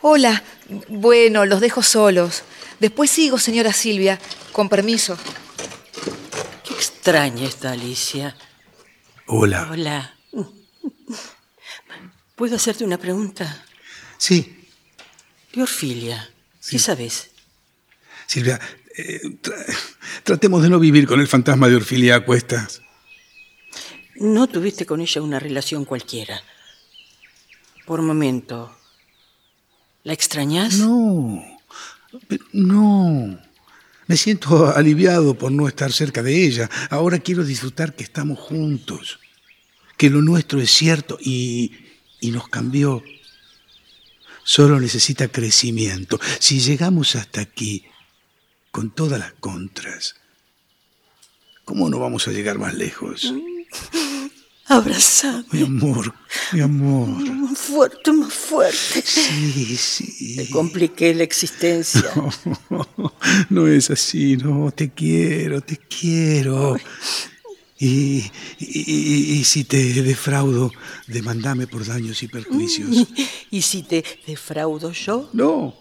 Hola, 0.00 0.42
bueno, 0.88 1.44
los 1.44 1.60
dejo 1.60 1.82
solos. 1.82 2.42
Después 2.80 3.10
sigo, 3.10 3.38
señora 3.38 3.72
Silvia, 3.72 4.18
con 4.52 4.68
permiso. 4.68 5.18
Qué 6.64 6.74
extraña 6.74 7.46
está 7.46 7.72
Alicia. 7.72 8.36
Hola. 9.26 9.68
Hola. 9.70 10.14
¿Puedo 12.36 12.54
hacerte 12.56 12.84
una 12.84 12.98
pregunta? 12.98 13.64
Sí, 14.16 14.64
De 15.52 15.62
Orfilia, 15.62 16.30
¿qué 16.68 16.78
sabes? 16.78 17.30
Silvia, 18.26 18.60
eh, 18.96 19.20
tra- 19.42 19.76
tratemos 20.22 20.62
de 20.62 20.68
no 20.70 20.78
vivir 20.78 21.06
con 21.06 21.20
el 21.20 21.26
fantasma 21.26 21.68
de 21.68 21.76
Orfilia 21.76 22.16
a 22.16 22.20
cuestas. 22.24 22.80
No 24.16 24.46
tuviste 24.48 24.86
con 24.86 25.00
ella 25.00 25.22
una 25.22 25.40
relación 25.40 25.84
cualquiera. 25.84 26.40
Por 27.88 28.02
momento, 28.02 28.70
¿la 30.04 30.12
extrañas? 30.12 30.74
No, 30.74 31.42
no. 32.52 33.38
Me 34.06 34.16
siento 34.18 34.66
aliviado 34.76 35.38
por 35.38 35.50
no 35.50 35.66
estar 35.66 35.90
cerca 35.90 36.22
de 36.22 36.44
ella. 36.44 36.68
Ahora 36.90 37.18
quiero 37.18 37.46
disfrutar 37.46 37.96
que 37.96 38.04
estamos 38.04 38.38
juntos, 38.38 39.20
que 39.96 40.10
lo 40.10 40.20
nuestro 40.20 40.60
es 40.60 40.70
cierto 40.70 41.16
y, 41.18 41.72
y 42.20 42.30
nos 42.30 42.50
cambió. 42.50 43.02
Solo 44.44 44.78
necesita 44.78 45.28
crecimiento. 45.28 46.20
Si 46.40 46.60
llegamos 46.60 47.16
hasta 47.16 47.40
aquí 47.40 47.86
con 48.70 48.90
todas 48.90 49.18
las 49.18 49.32
contras, 49.40 50.16
¿cómo 51.64 51.88
no 51.88 51.98
vamos 51.98 52.28
a 52.28 52.32
llegar 52.32 52.58
más 52.58 52.74
lejos? 52.74 53.32
Abrazame. 54.68 55.44
Mi 55.52 55.62
amor, 55.62 56.14
mi 56.52 56.60
amor. 56.60 57.08
Más 57.08 57.58
fuerte, 57.58 58.12
más 58.12 58.32
fuerte. 58.32 59.02
Sí, 59.04 59.76
sí. 59.76 60.36
Te 60.36 60.50
compliqué 60.50 61.14
la 61.14 61.22
existencia. 61.22 62.04
No 63.48 63.66
es 63.68 63.90
así, 63.90 64.36
no, 64.36 64.70
te 64.70 64.90
quiero, 64.90 65.60
te 65.62 65.76
quiero. 65.78 66.76
Y, 67.80 68.24
y- 68.58 69.38
y 69.38 69.44
si 69.44 69.64
te 69.64 70.02
defraudo, 70.02 70.72
demandame 71.06 71.66
por 71.66 71.86
daños 71.86 72.22
y 72.22 72.28
perjuicios. 72.28 73.06
¿Y 73.50 73.62
si 73.62 73.82
te 73.84 74.04
defraudo 74.26 74.92
yo? 74.92 75.30
No, 75.32 75.74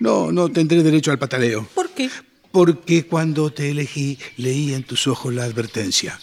no, 0.00 0.32
no 0.32 0.50
tendré 0.50 0.82
derecho 0.82 1.10
al 1.12 1.18
pataleo. 1.18 1.68
¿Por 1.74 1.90
qué? 1.90 2.10
Porque 2.50 3.04
cuando 3.06 3.50
te 3.50 3.70
elegí, 3.70 4.18
leí 4.38 4.72
en 4.72 4.82
tus 4.82 5.06
ojos 5.06 5.32
la 5.34 5.44
advertencia. 5.44 6.18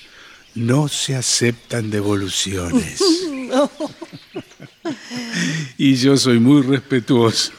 No 0.55 0.88
se 0.88 1.15
aceptan 1.15 1.89
devoluciones. 1.89 3.01
No. 3.31 3.69
y 5.77 5.95
yo 5.95 6.15
soy 6.17 6.39
muy 6.39 6.62
respetuoso. 6.62 7.51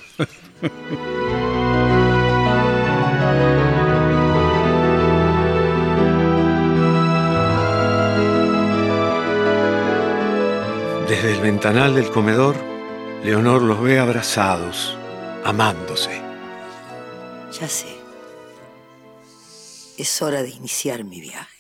Desde 11.09 11.33
el 11.33 11.41
ventanal 11.41 11.95
del 11.95 12.11
comedor, 12.11 12.57
Leonor 13.25 13.63
los 13.63 13.81
ve 13.83 13.99
abrazados, 13.99 14.97
amándose. 15.45 16.11
Ya 17.61 17.69
sé. 17.69 17.89
Es 19.97 20.23
hora 20.23 20.43
de 20.43 20.51
iniciar 20.51 21.05
mi 21.05 21.21
viaje. 21.21 21.54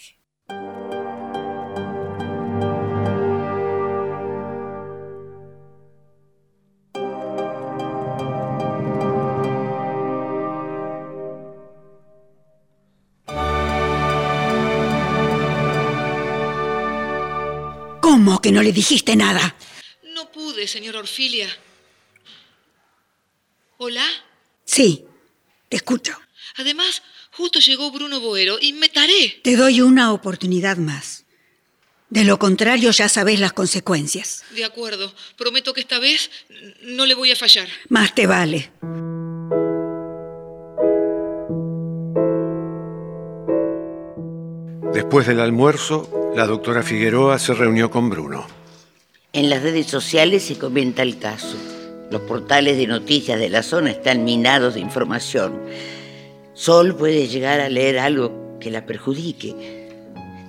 Que 18.44 18.52
no 18.52 18.62
le 18.62 18.72
dijiste 18.72 19.16
nada? 19.16 19.56
No 20.12 20.30
pude, 20.30 20.68
señor 20.68 20.96
Orfilia. 20.96 21.48
¿Hola? 23.78 24.04
Sí, 24.66 25.06
te 25.70 25.76
escucho. 25.76 26.12
Además, 26.56 27.02
justo 27.30 27.58
llegó 27.60 27.90
Bruno 27.90 28.20
Boero 28.20 28.58
y 28.60 28.74
me 28.74 28.90
taré. 28.90 29.40
Te 29.42 29.56
doy 29.56 29.80
una 29.80 30.12
oportunidad 30.12 30.76
más. 30.76 31.24
De 32.10 32.24
lo 32.24 32.38
contrario, 32.38 32.90
ya 32.90 33.08
sabes 33.08 33.40
las 33.40 33.54
consecuencias. 33.54 34.44
De 34.50 34.66
acuerdo. 34.66 35.14
Prometo 35.38 35.72
que 35.72 35.80
esta 35.80 35.98
vez 35.98 36.30
no 36.82 37.06
le 37.06 37.14
voy 37.14 37.30
a 37.30 37.36
fallar. 37.36 37.68
Más 37.88 38.14
te 38.14 38.26
vale. 38.26 38.70
Después 44.92 45.26
del 45.26 45.40
almuerzo, 45.40 46.23
la 46.34 46.46
doctora 46.46 46.82
Figueroa 46.82 47.38
se 47.38 47.54
reunió 47.54 47.90
con 47.90 48.10
Bruno. 48.10 48.46
En 49.32 49.50
las 49.50 49.62
redes 49.62 49.86
sociales 49.86 50.42
se 50.42 50.58
comenta 50.58 51.02
el 51.02 51.18
caso. 51.18 51.56
Los 52.10 52.22
portales 52.22 52.76
de 52.76 52.86
noticias 52.86 53.38
de 53.38 53.48
la 53.48 53.62
zona 53.62 53.90
están 53.90 54.24
minados 54.24 54.74
de 54.74 54.80
información. 54.80 55.60
Sol 56.54 56.96
puede 56.96 57.28
llegar 57.28 57.60
a 57.60 57.68
leer 57.68 57.98
algo 57.98 58.58
que 58.60 58.70
la 58.70 58.84
perjudique. 58.84 59.88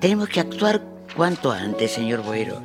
Tenemos 0.01 0.29
que 0.29 0.39
actuar 0.39 0.81
cuanto 1.15 1.51
antes, 1.51 1.91
señor 1.91 2.23
Boero. 2.23 2.61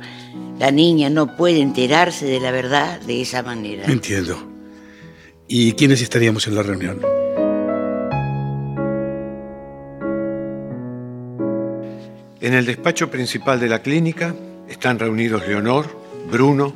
La 0.59 0.71
niña 0.71 1.09
no 1.09 1.35
puede 1.35 1.59
enterarse 1.59 2.25
de 2.25 2.39
la 2.39 2.51
verdad 2.51 2.99
de 3.01 3.21
esa 3.21 3.41
manera. 3.41 3.85
Entiendo. 3.85 4.37
¿Y 5.47 5.73
quiénes 5.73 6.01
estaríamos 6.01 6.47
en 6.47 6.55
la 6.55 6.63
reunión? 6.63 7.20
En 12.41 12.55
el 12.55 12.65
despacho 12.65 13.11
principal 13.11 13.59
de 13.59 13.69
la 13.69 13.83
clínica 13.83 14.33
están 14.67 14.97
reunidos 14.97 15.47
Leonor, 15.47 15.95
Bruno 16.31 16.73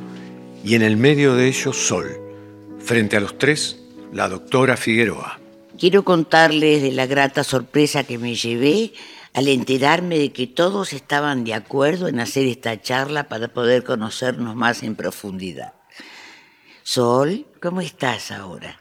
y 0.64 0.76
en 0.76 0.84
el 0.84 0.96
medio 0.96 1.34
de 1.34 1.48
ellos 1.48 1.76
Sol. 1.76 2.22
Frente 2.78 3.18
a 3.18 3.20
los 3.20 3.40
tres, 3.40 3.82
la 4.14 4.30
doctora 4.30 4.78
Figueroa. 4.78 5.40
Quiero 5.80 6.06
contarles 6.06 6.84
de 6.84 6.92
la 6.92 7.08
grata 7.08 7.44
sorpresa 7.44 8.04
que 8.04 8.20
me 8.20 8.36
llevé 8.36 8.94
al 9.34 9.48
enterarme 9.48 10.20
de 10.20 10.32
que 10.32 10.46
todos 10.46 10.94
estaban 10.94 11.44
de 11.44 11.56
acuerdo 11.56 12.08
en 12.08 12.20
hacer 12.20 12.46
esta 12.46 12.80
charla 12.80 13.28
para 13.28 13.48
poder 13.48 13.84
conocernos 13.84 14.56
más 14.56 14.84
en 14.84 14.96
profundidad. 14.96 15.74
Sol, 16.84 17.48
¿cómo 17.60 17.82
estás 17.82 18.30
ahora? 18.30 18.80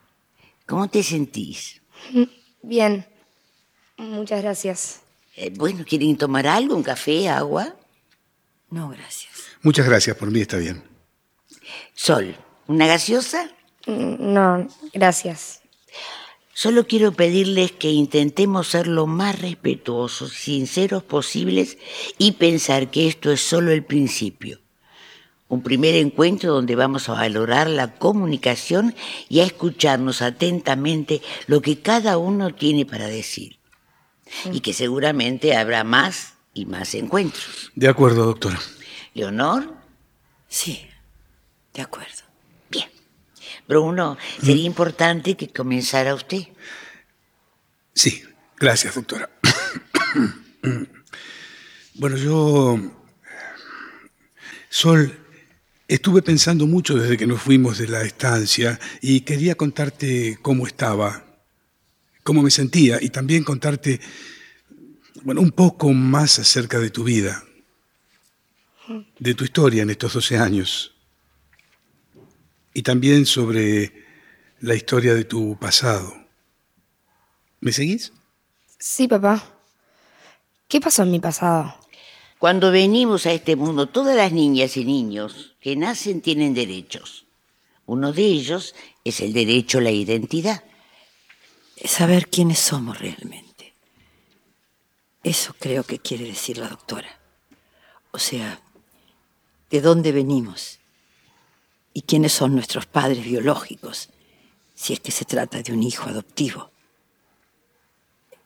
¿Cómo 0.67 0.89
te 0.89 1.03
sentís? 1.03 1.81
Bien. 2.63 3.07
Muchas 3.97 4.43
gracias. 4.43 5.04
Eh, 5.37 5.51
bueno, 5.55 5.85
¿quieren 5.87 6.17
tomar 6.17 6.47
algo? 6.47 6.77
¿Un 6.77 6.83
café? 6.83 7.29
¿Agua? 7.29 7.75
No, 8.71 8.89
gracias. 8.89 9.33
Muchas 9.63 9.87
gracias, 9.87 10.17
por 10.17 10.31
mí 10.31 10.41
está 10.41 10.57
bien. 10.59 10.83
Sol, 11.95 12.37
¿una 12.67 12.87
gaseosa? 12.87 13.51
Mm, 13.87 14.33
No, 14.33 14.69
gracias. 14.93 15.61
Solo 16.53 16.87
quiero 16.87 17.13
pedirles 17.13 17.73
que 17.73 17.91
intentemos 17.91 18.69
ser 18.69 18.87
lo 18.87 19.09
más 19.09 19.41
respetuosos, 19.41 20.33
sinceros 20.33 21.03
posibles 21.03 21.79
y 22.17 22.33
pensar 22.33 22.93
que 22.93 23.09
esto 23.09 23.33
es 23.33 23.41
solo 23.41 23.73
el 23.73 23.85
principio. 23.85 24.61
Un 25.49 25.63
primer 25.63 25.97
encuentro 25.97 26.55
donde 26.55 26.77
vamos 26.77 27.09
a 27.09 27.15
valorar 27.15 27.69
la 27.69 27.97
comunicación 27.97 28.95
y 29.29 29.41
a 29.41 29.45
escucharnos 29.45 30.23
atentamente 30.23 31.23
lo 31.49 31.61
que 31.61 31.81
cada 31.81 32.19
uno 32.19 32.55
tiene 32.55 32.87
para 32.87 33.09
decir. 33.09 33.59
Y 34.53 34.61
que 34.61 34.73
seguramente 34.73 35.57
habrá 35.57 35.85
más 35.85 36.35
y 36.55 36.67
más 36.67 36.95
encuentros. 36.95 37.71
De 37.75 37.89
acuerdo, 37.89 38.25
doctora. 38.25 38.59
Leonor, 39.15 39.75
Sí, 40.49 40.87
de 41.73 41.83
acuerdo. 41.83 42.23
bien. 42.71 42.89
Bruno, 43.67 44.17
sería 44.41 44.65
importante 44.65 45.37
que 45.37 45.49
comenzara 45.49 46.15
usted. 46.15 46.47
Sí, 47.93 48.23
gracias, 48.57 48.95
doctora. 48.95 49.29
bueno, 51.95 52.17
yo... 52.17 52.79
Sol, 54.69 55.19
estuve 55.89 56.23
pensando 56.23 56.67
mucho 56.67 56.95
desde 56.97 57.17
que 57.17 57.27
nos 57.27 57.43
fuimos 57.43 57.79
de 57.79 57.89
la 57.89 58.03
estancia 58.03 58.79
y 59.01 59.21
quería 59.23 59.57
contarte 59.57 60.39
cómo 60.43 60.67
estaba, 60.69 61.24
cómo 62.25 62.43
me 62.43 62.51
sentía 62.51 62.99
y 63.01 63.11
también 63.11 63.45
contarte, 63.45 64.01
bueno, 65.23 65.41
un 65.41 65.53
poco 65.53 65.93
más 65.93 66.41
acerca 66.41 66.81
de 66.81 66.91
tu 66.91 67.05
vida, 67.05 67.45
de 69.19 69.35
tu 69.35 69.45
historia 69.45 69.83
en 69.83 69.91
estos 69.91 70.15
12 70.15 70.39
años 70.39 70.95
y 72.75 72.83
también 72.83 73.25
sobre 73.25 73.93
la 74.61 74.75
historia 74.75 75.15
de 75.15 75.25
tu 75.25 75.57
pasado. 75.57 76.13
¿Me 77.61 77.73
seguís? 77.73 78.13
Sí, 78.79 79.07
papá. 79.07 79.43
¿Qué 80.67 80.81
pasó 80.81 81.05
en 81.05 81.13
mi 81.13 81.21
pasado? 81.21 81.77
Cuando 82.39 82.71
venimos 82.71 83.27
a 83.27 83.33
este 83.33 83.57
mundo, 83.57 83.89
todas 83.89 84.17
las 84.17 84.33
niñas 84.33 84.77
y 84.77 84.85
niños 84.85 85.55
que 85.61 85.77
nacen 85.77 86.21
tienen 86.21 86.53
derechos. 86.53 87.27
Uno 87.87 88.13
de 88.13 88.23
ellos 88.23 88.75
es 89.05 89.21
el 89.21 89.33
derecho 89.33 89.79
a 89.79 89.83
la 89.83 89.91
identidad. 89.91 90.65
Es 91.77 91.91
saber 91.91 92.29
quiénes 92.29 92.59
somos 92.59 92.99
realmente. 92.99 93.75
Eso 95.23 95.55
creo 95.59 95.85
que 95.85 95.99
quiere 95.99 96.25
decir 96.25 96.59
la 96.59 96.69
doctora. 96.69 97.19
O 98.13 98.19
sea, 98.19 98.61
de 99.71 99.81
dónde 99.81 100.13
venimos 100.13 100.79
y 101.93 102.03
quiénes 102.03 102.33
son 102.33 102.55
nuestros 102.55 102.87
padres 102.87 103.25
biológicos, 103.25 104.11
si 104.75 104.93
es 104.93 105.01
que 105.01 105.11
se 105.11 105.25
trata 105.25 105.63
de 105.63 105.73
un 105.73 105.83
hijo 105.83 106.09
adoptivo. 106.09 106.71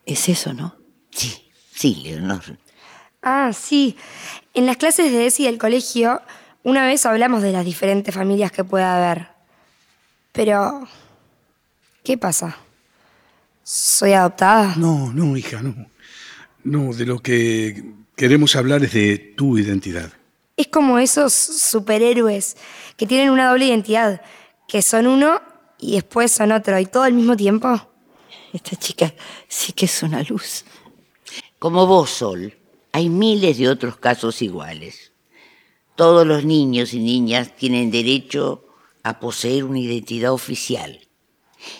Es 0.05 0.29
eso, 0.29 0.53
¿no? 0.53 0.75
Sí, 1.11 1.51
sí, 1.73 1.95
Leonor. 2.03 2.57
Ah, 3.21 3.51
sí. 3.53 3.97
En 4.53 4.65
las 4.65 4.77
clases 4.77 5.11
de 5.11 5.27
ESI 5.27 5.43
del 5.43 5.57
colegio, 5.57 6.21
una 6.63 6.85
vez 6.85 7.05
hablamos 7.05 7.41
de 7.41 7.51
las 7.51 7.65
diferentes 7.65 8.15
familias 8.15 8.51
que 8.51 8.63
puede 8.63 8.85
haber. 8.85 9.29
Pero, 10.31 10.87
¿qué 12.03 12.17
pasa? 12.17 12.57
¿Soy 13.71 14.13
adoptada? 14.13 14.73
No, 14.77 15.13
no, 15.13 15.37
hija, 15.37 15.61
no. 15.61 15.75
No, 16.63 16.91
de 16.91 17.05
lo 17.05 17.19
que 17.19 17.93
queremos 18.15 18.55
hablar 18.55 18.83
es 18.83 18.93
de 18.93 19.19
tu 19.37 19.59
identidad. 19.59 20.11
Es 20.57 20.69
como 20.69 20.97
esos 20.97 21.33
superhéroes 21.33 22.57
que 22.97 23.05
tienen 23.05 23.29
una 23.29 23.49
doble 23.49 23.67
identidad, 23.67 24.23
que 24.67 24.81
son 24.81 25.05
uno 25.05 25.39
y 25.77 25.93
después 25.93 26.31
son 26.31 26.51
otro, 26.51 26.79
y 26.79 26.87
todo 26.87 27.03
al 27.03 27.13
mismo 27.13 27.37
tiempo. 27.37 27.79
Esta 28.53 28.75
chica 28.75 29.13
sí 29.47 29.71
que 29.73 29.85
es 29.85 30.01
una 30.01 30.23
luz. 30.23 30.65
Como 31.59 31.85
vos, 31.85 32.09
Sol, 32.09 32.57
hay 32.91 33.07
miles 33.07 33.59
de 33.59 33.69
otros 33.69 33.97
casos 33.97 34.41
iguales. 34.41 35.11
Todos 35.95 36.25
los 36.25 36.43
niños 36.43 36.95
y 36.95 36.99
niñas 36.99 37.55
tienen 37.55 37.91
derecho 37.91 38.65
a 39.03 39.19
poseer 39.19 39.63
una 39.63 39.77
identidad 39.77 40.33
oficial, 40.33 41.07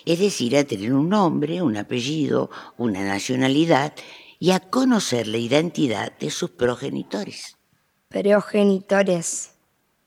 es 0.06 0.20
decir, 0.20 0.58
a 0.58 0.64
tener 0.64 0.94
un 0.94 1.10
nombre, 1.10 1.62
un 1.62 1.78
apellido, 1.78 2.50
una 2.78 3.04
nacionalidad 3.04 3.94
y 4.40 4.52
a 4.52 4.60
conocer 4.60 5.28
la 5.28 5.38
identidad 5.38 6.18
de 6.18 6.32
sus 6.32 6.52
progenitores. 6.52 7.58
Progenitores. 8.10 9.52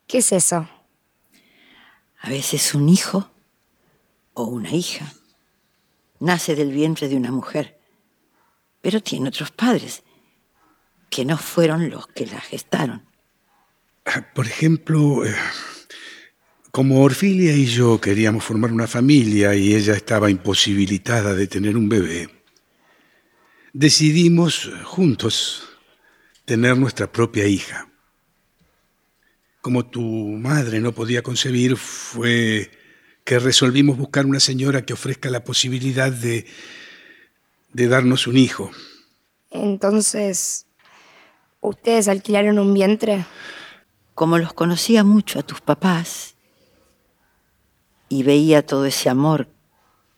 ¿Qué 0.07 0.19
es 0.19 0.33
eso? 0.33 0.69
A 2.21 2.29
veces 2.29 2.75
un 2.75 2.89
hijo 2.89 3.31
o 4.35 4.45
una 4.45 4.71
hija 4.71 5.13
nace 6.21 6.55
del 6.55 6.73
vientre 6.73 7.09
de 7.09 7.17
una 7.17 7.33
mujer, 7.33 7.79
pero 8.81 9.03
tiene 9.03 9.29
otros 9.29 9.51
padres 9.51 10.03
que 11.11 11.25
no 11.25 11.37
fueron 11.37 11.91
los 11.91 12.07
que 12.07 12.27
la 12.27 12.41
gestaron. 12.41 13.05
Por 14.35 14.47
ejemplo, 14.47 15.25
eh, 15.25 15.35
Como 16.73 17.03
Orfilia 17.03 17.55
y 17.55 17.67
yo 17.67 18.01
queríamos 18.01 18.45
formar 18.45 18.73
una 18.73 18.87
familia 18.87 19.55
y 19.55 19.75
ella 19.75 19.93
estaba 19.93 20.31
imposibilitada 20.31 21.35
de 21.35 21.47
tener 21.47 21.77
un 21.77 21.87
bebé, 21.87 22.31
decidimos 23.75 24.71
juntos 24.83 25.69
tener 26.47 26.79
nuestra 26.79 27.13
propia 27.13 27.47
hija. 27.47 27.91
Como 29.61 29.85
tu 29.85 30.01
madre 30.01 30.81
no 30.81 30.93
podía 30.93 31.23
concebir, 31.23 31.77
fue 31.77 32.71
que 33.23 33.39
resolvimos 33.39 33.99
buscar 33.99 34.25
una 34.25 34.41
señora 34.41 34.87
que 34.87 34.95
ofrezca 34.95 35.29
la 35.29 35.45
posibilidad 35.45 36.11
de, 36.11 36.47
de 37.75 37.87
darnos 37.87 38.27
un 38.27 38.39
hijo. 38.39 38.71
Entonces, 39.51 40.65
¿ustedes 41.61 42.09
alquilaron 42.09 42.59
un 42.59 42.73
vientre? 42.73 43.27
Como 44.15 44.39
los 44.39 44.55
conocía 44.55 45.05
mucho 45.05 45.39
a 45.39 45.43
tus 45.43 45.61
papás 45.61 46.33
y 48.13 48.25
veía 48.25 48.67
todo 48.67 48.85
ese 48.85 49.09
amor 49.09 49.49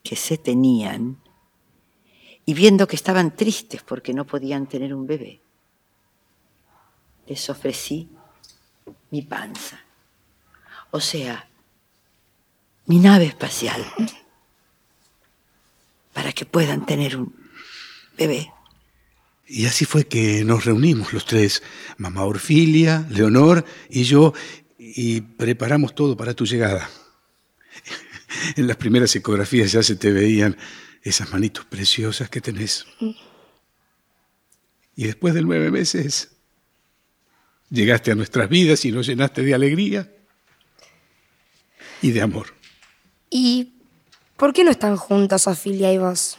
que 0.02 0.16
se 0.16 0.36
tenían, 0.36 1.16
y 2.44 2.52
viendo 2.52 2.88
que 2.88 2.96
estaban 2.96 3.36
tristes 3.36 3.82
porque 3.84 4.12
no 4.12 4.26
podían 4.26 4.66
tener 4.66 4.92
un 4.92 5.06
bebé, 5.06 5.40
les 7.28 7.48
ofrecí 7.48 8.08
mi 9.12 9.22
panza. 9.22 9.78
O 10.90 10.98
sea, 10.98 11.48
mi 12.86 12.98
nave 12.98 13.26
espacial. 13.26 13.80
Para 16.12 16.32
que 16.32 16.46
puedan 16.46 16.84
tener 16.86 17.16
un 17.16 17.32
bebé. 18.18 18.52
Y 19.46 19.66
así 19.66 19.84
fue 19.84 20.08
que 20.08 20.44
nos 20.44 20.64
reunimos 20.64 21.12
los 21.12 21.26
tres, 21.26 21.62
mamá 21.98 22.24
Orfilia, 22.24 23.06
Leonor 23.08 23.64
y 23.88 24.02
yo, 24.02 24.34
y 24.78 25.20
preparamos 25.20 25.94
todo 25.94 26.16
para 26.16 26.34
tu 26.34 26.44
llegada. 26.44 26.90
En 28.56 28.66
las 28.66 28.76
primeras 28.76 29.14
ecografías 29.16 29.72
ya 29.72 29.82
se 29.82 29.96
te 29.96 30.12
veían 30.12 30.56
esas 31.02 31.30
manitos 31.30 31.64
preciosas 31.64 32.28
que 32.28 32.40
tenés. 32.40 32.86
Y 34.96 35.04
después 35.06 35.34
de 35.34 35.42
nueve 35.42 35.70
meses, 35.70 36.32
llegaste 37.70 38.10
a 38.10 38.14
nuestras 38.14 38.48
vidas 38.48 38.84
y 38.84 38.92
nos 38.92 39.06
llenaste 39.06 39.42
de 39.42 39.54
alegría 39.54 40.12
y 42.02 42.10
de 42.10 42.22
amor. 42.22 42.54
¿Y 43.30 43.74
por 44.36 44.52
qué 44.52 44.64
no 44.64 44.70
están 44.70 44.96
juntos 44.96 45.46
Ofilia 45.46 45.92
y 45.92 45.98
vos? 45.98 46.38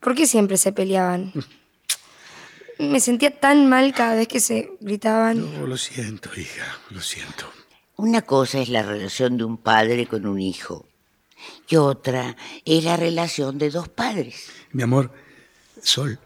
¿Por 0.00 0.14
qué 0.14 0.26
siempre 0.26 0.56
se 0.56 0.72
peleaban? 0.72 1.32
Me 2.78 3.00
sentía 3.00 3.30
tan 3.30 3.68
mal 3.68 3.94
cada 3.94 4.14
vez 4.14 4.28
que 4.28 4.40
se 4.40 4.70
gritaban. 4.80 5.60
No, 5.60 5.66
lo 5.66 5.78
siento, 5.78 6.30
hija, 6.38 6.78
lo 6.90 7.00
siento. 7.00 7.50
Una 7.96 8.22
cosa 8.22 8.60
es 8.60 8.68
la 8.68 8.82
relación 8.82 9.38
de 9.38 9.44
un 9.44 9.56
padre 9.56 10.06
con 10.06 10.26
un 10.26 10.38
hijo 10.38 10.86
y 11.68 11.76
otra 11.76 12.36
es 12.64 12.84
la 12.84 12.96
relación 12.96 13.58
de 13.58 13.70
dos 13.70 13.88
padres. 13.88 14.50
Mi 14.72 14.82
amor, 14.82 15.10
Sol, 15.82 16.18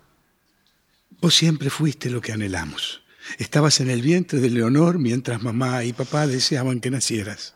vos 1.21 1.35
siempre 1.35 1.71
fuiste 1.71 2.11
lo 2.11 2.21
que 2.21 2.33
anhelamos. 2.33 3.03
Estabas 3.39 3.81
en 3.81 3.91
el 3.91 4.03
vientre 4.03 4.41
de 4.41 4.51
Leonor 4.51 4.99
mientras 4.99 5.43
mamá 5.43 5.85
y 5.85 5.93
papá 5.93 6.27
deseaban 6.27 6.81
que 6.81 6.91
nacieras. 6.91 7.55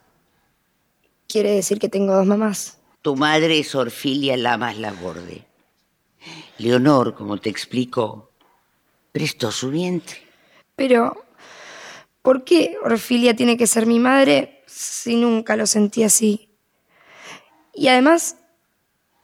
¿Quiere 1.27 1.51
decir 1.51 1.79
que 1.79 1.89
tengo 1.89 2.15
dos 2.15 2.27
mamás? 2.27 2.79
Tu 3.03 3.17
madre 3.17 3.59
es 3.59 3.75
Orfilia 3.75 4.37
Lamas 4.37 4.79
Laborde. 4.79 5.45
Leonor, 6.59 7.15
como 7.15 7.39
te 7.39 7.51
explicó, 7.51 8.31
prestó 9.11 9.51
su 9.51 9.71
vientre. 9.71 10.19
Pero, 10.77 11.24
¿por 12.25 12.43
qué 12.43 12.79
Orfilia 12.83 13.37
tiene 13.37 13.59
que 13.59 13.67
ser 13.67 13.85
mi 13.85 13.99
madre 13.99 14.63
si 14.67 15.15
nunca 15.17 15.57
lo 15.57 15.67
sentí 15.67 16.05
así? 16.05 16.49
Y 17.75 17.89
además, 17.89 18.39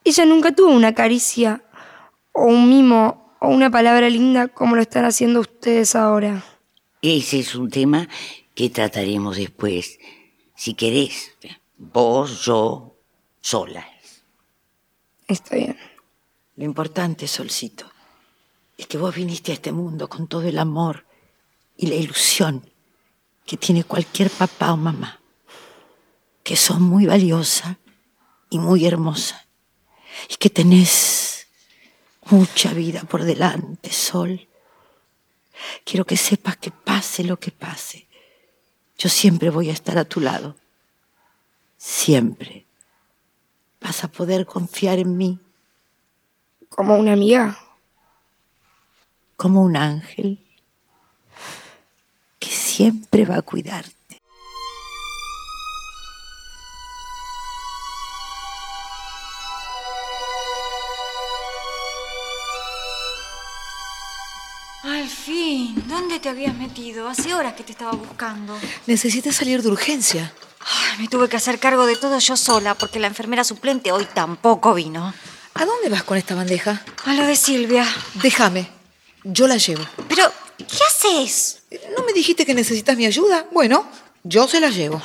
ella 0.04 0.26
nunca 0.26 0.52
tuvo 0.52 0.68
una 0.68 0.94
caricia 0.94 1.64
o 2.32 2.44
un 2.44 2.68
mimo 2.68 3.34
o 3.40 3.48
una 3.48 3.70
palabra 3.70 4.10
linda 4.10 4.48
como 4.48 4.76
lo 4.76 4.82
están 4.82 5.06
haciendo 5.06 5.40
ustedes 5.40 5.94
ahora. 5.94 6.44
Ese 7.00 7.38
es 7.38 7.54
un 7.54 7.70
tema 7.70 8.06
que 8.54 8.68
trataremos 8.68 9.38
después, 9.38 9.98
si 10.54 10.74
querés. 10.74 11.32
Vos, 11.78 12.44
yo, 12.44 12.98
solas. 13.40 13.86
Está 15.26 15.56
bien. 15.56 15.78
Lo 16.56 16.64
importante, 16.66 17.26
Solcito, 17.26 17.90
es 18.76 18.86
que 18.86 18.98
vos 18.98 19.14
viniste 19.14 19.52
a 19.52 19.54
este 19.54 19.72
mundo 19.72 20.06
con 20.10 20.28
todo 20.28 20.42
el 20.42 20.58
amor 20.58 21.06
y 21.78 21.86
la 21.86 21.94
ilusión 21.94 22.69
que 23.50 23.56
tiene 23.56 23.82
cualquier 23.82 24.30
papá 24.30 24.72
o 24.72 24.76
mamá, 24.76 25.18
que 26.44 26.54
son 26.54 26.84
muy 26.84 27.06
valiosa 27.06 27.80
y 28.48 28.60
muy 28.60 28.86
hermosa, 28.86 29.44
y 30.28 30.36
que 30.36 30.50
tenés 30.50 31.48
mucha 32.26 32.72
vida 32.72 33.02
por 33.02 33.24
delante, 33.24 33.90
Sol. 33.90 34.46
Quiero 35.84 36.04
que 36.04 36.16
sepas 36.16 36.58
que 36.58 36.70
pase 36.70 37.24
lo 37.24 37.40
que 37.40 37.50
pase, 37.50 38.06
yo 38.96 39.08
siempre 39.08 39.50
voy 39.50 39.68
a 39.68 39.72
estar 39.72 39.98
a 39.98 40.04
tu 40.04 40.20
lado. 40.20 40.54
Siempre. 41.76 42.66
Vas 43.80 44.04
a 44.04 44.08
poder 44.12 44.46
confiar 44.46 45.00
en 45.00 45.16
mí. 45.16 45.40
¿Como 46.68 46.96
una 46.96 47.14
amiga? 47.14 47.58
Como 49.34 49.60
un 49.60 49.76
ángel 49.76 50.38
siempre 52.80 53.26
va 53.26 53.36
a 53.36 53.42
cuidarte. 53.42 54.22
Al 64.82 65.06
fin, 65.10 65.84
¿dónde 65.86 66.20
te 66.20 66.30
habías 66.30 66.54
metido? 66.54 67.06
Hace 67.06 67.34
horas 67.34 67.52
que 67.52 67.64
te 67.64 67.72
estaba 67.72 67.92
buscando. 67.92 68.58
Necesitas 68.86 69.34
salir 69.34 69.60
de 69.60 69.68
urgencia. 69.68 70.32
Ay, 70.60 71.02
me 71.02 71.08
tuve 71.08 71.28
que 71.28 71.36
hacer 71.36 71.58
cargo 71.58 71.84
de 71.84 71.96
todo 71.96 72.18
yo 72.18 72.34
sola 72.34 72.74
porque 72.74 72.98
la 72.98 73.08
enfermera 73.08 73.44
suplente 73.44 73.92
hoy 73.92 74.06
tampoco 74.14 74.72
vino. 74.72 75.12
¿A 75.52 75.66
dónde 75.66 75.90
vas 75.90 76.04
con 76.04 76.16
esta 76.16 76.34
bandeja? 76.34 76.82
A 77.04 77.12
lo 77.12 77.26
de 77.26 77.36
Silvia. 77.36 77.86
Déjame. 78.22 78.70
Yo 79.22 79.46
la 79.46 79.58
llevo. 79.58 79.84
Pero, 80.08 80.32
¿qué 80.64 80.78
haces? 80.88 81.62
¿No 81.96 82.04
me 82.04 82.12
dijiste 82.12 82.44
que 82.44 82.54
necesitas 82.54 82.96
mi 82.96 83.06
ayuda? 83.06 83.46
Bueno, 83.52 83.86
yo 84.24 84.46
se 84.48 84.60
la 84.60 84.70
llevo. 84.70 85.00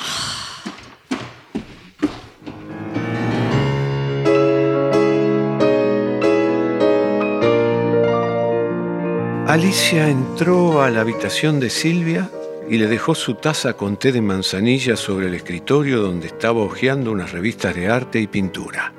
Alicia 9.48 10.10
entró 10.10 10.82
a 10.82 10.90
la 10.90 11.02
habitación 11.02 11.60
de 11.60 11.70
Silvia 11.70 12.30
y 12.70 12.78
le 12.78 12.88
dejó 12.88 13.16
su 13.16 13.36
taza 13.36 13.74
con 13.74 13.98
té 13.98 14.12
de 14.12 14.20
manzanilla 14.20 14.98
sobre 14.98 15.28
el 15.28 15.36
escritorio 15.36 16.02
donde 16.02 16.28
estaba 16.28 16.62
hojeando 16.62 17.12
unas 17.12 17.32
revistas 17.32 17.76
de 17.76 17.88
arte 17.88 18.20
y 18.20 18.28
pintura. 18.28 18.92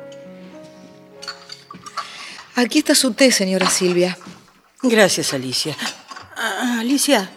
Aquí 2.55 2.79
está 2.79 2.95
su 2.95 3.13
té, 3.13 3.33
señora 3.33 3.69
Silvia. 3.69 4.17
Gracias, 4.83 5.35
Alicia. 5.35 5.77
Ah, 6.39 6.81
Alicia, 6.81 7.31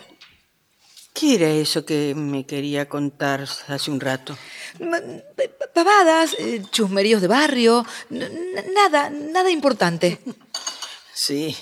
¿qué 1.13 1.35
era 1.35 1.49
eso 1.49 1.85
que 1.85 2.13
me 2.15 2.45
quería 2.45 2.89
contar 2.89 3.47
hace 3.69 3.91
un 3.91 4.01
rato? 4.01 4.37
Pavadas, 5.73 6.35
eh, 6.37 6.61
chusmeríos 6.69 7.21
de 7.21 7.29
barrio, 7.29 7.85
nada, 8.09 9.09
nada 9.09 9.49
importante. 9.51 10.19
Sí, 11.13 11.55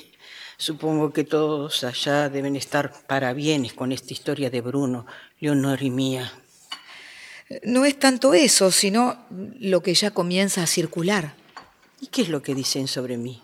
supongo 0.58 1.14
que 1.14 1.26
todos 1.26 1.84
allá 1.84 2.28
deben 2.30 2.56
estar 2.56 3.06
para 3.06 3.34
bienes 3.34 3.74
con 3.74 3.92
esta 3.92 4.14
historia 4.14 4.50
de 4.50 4.62
Bruno, 4.62 5.06
Leonor 5.40 5.84
y 5.84 5.92
mía. 5.92 6.34
No 7.62 7.86
es 7.86 8.00
tanto 8.00 8.34
eso, 8.34 8.72
sino 8.72 9.28
lo 9.30 9.84
que 9.84 9.94
ya 9.94 10.10
comienza 10.10 10.64
a 10.64 10.68
circular. 10.68 11.36
¿Y 12.02 12.08
qué 12.08 12.24
es 12.24 12.30
lo 12.30 12.42
que 12.42 12.56
dicen 12.56 12.88
sobre 12.88 13.18
mí? 13.18 13.44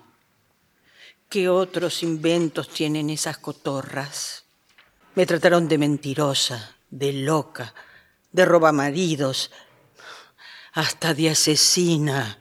¿Qué 1.34 1.50
otros 1.50 2.04
inventos 2.04 2.70
tienen 2.70 3.10
esas 3.10 3.40
cotorras? 3.40 4.44
Me 5.16 5.26
trataron 5.26 5.68
de 5.68 5.80
mentirosa, 5.80 6.76
de 6.92 7.12
loca, 7.12 7.74
de 8.32 8.46
robamaridos, 8.46 9.50
hasta 10.74 11.16
de 11.16 11.32
asesina. 11.32 12.38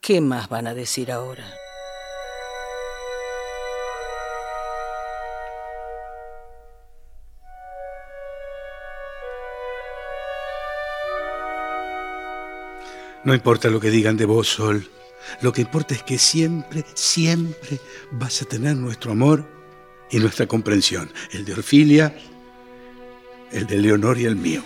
¿Qué 0.00 0.20
más 0.20 0.48
van 0.48 0.68
a 0.68 0.74
decir 0.74 1.10
ahora? 1.10 1.52
No 13.24 13.34
importa 13.34 13.70
lo 13.70 13.80
que 13.80 13.90
digan 13.90 14.16
de 14.16 14.24
vos, 14.24 14.46
Sol. 14.46 14.88
Lo 15.42 15.52
que 15.52 15.62
importa 15.62 15.94
es 15.94 16.02
que 16.02 16.18
siempre, 16.18 16.84
siempre 16.94 17.80
vas 18.12 18.42
a 18.42 18.46
tener 18.46 18.76
nuestro 18.76 19.12
amor 19.12 19.48
y 20.10 20.18
nuestra 20.18 20.46
comprensión. 20.46 21.10
El 21.32 21.44
de 21.44 21.52
Orfilia, 21.52 22.16
el 23.52 23.66
de 23.66 23.78
Leonor 23.78 24.18
y 24.18 24.24
el 24.24 24.36
mío. 24.36 24.62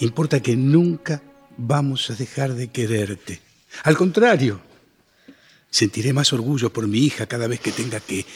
Importa 0.00 0.40
que 0.40 0.56
nunca 0.56 1.22
vamos 1.56 2.10
a 2.10 2.14
dejar 2.14 2.54
de 2.54 2.68
quererte. 2.68 3.40
Al 3.84 3.96
contrario, 3.96 4.60
sentiré 5.70 6.12
más 6.12 6.32
orgullo 6.32 6.72
por 6.72 6.86
mi 6.86 7.00
hija 7.00 7.26
cada 7.26 7.46
vez 7.46 7.60
que 7.60 7.72
tenga 7.72 8.00
que 8.00 8.26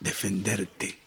defenderte. 0.00 0.98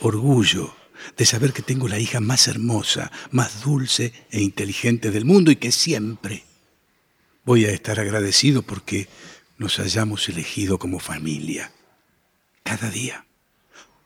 Orgullo 0.00 0.74
de 1.16 1.26
saber 1.26 1.52
que 1.52 1.62
tengo 1.62 1.88
la 1.88 1.98
hija 1.98 2.20
más 2.20 2.48
hermosa, 2.48 3.10
más 3.30 3.62
dulce 3.62 4.12
e 4.30 4.40
inteligente 4.40 5.10
del 5.10 5.24
mundo 5.24 5.50
y 5.50 5.56
que 5.56 5.72
siempre 5.72 6.44
voy 7.44 7.66
a 7.66 7.70
estar 7.70 8.00
agradecido 8.00 8.62
porque 8.62 9.08
nos 9.58 9.78
hayamos 9.78 10.28
elegido 10.28 10.78
como 10.78 10.98
familia. 10.98 11.70
Cada 12.62 12.90
día, 12.90 13.26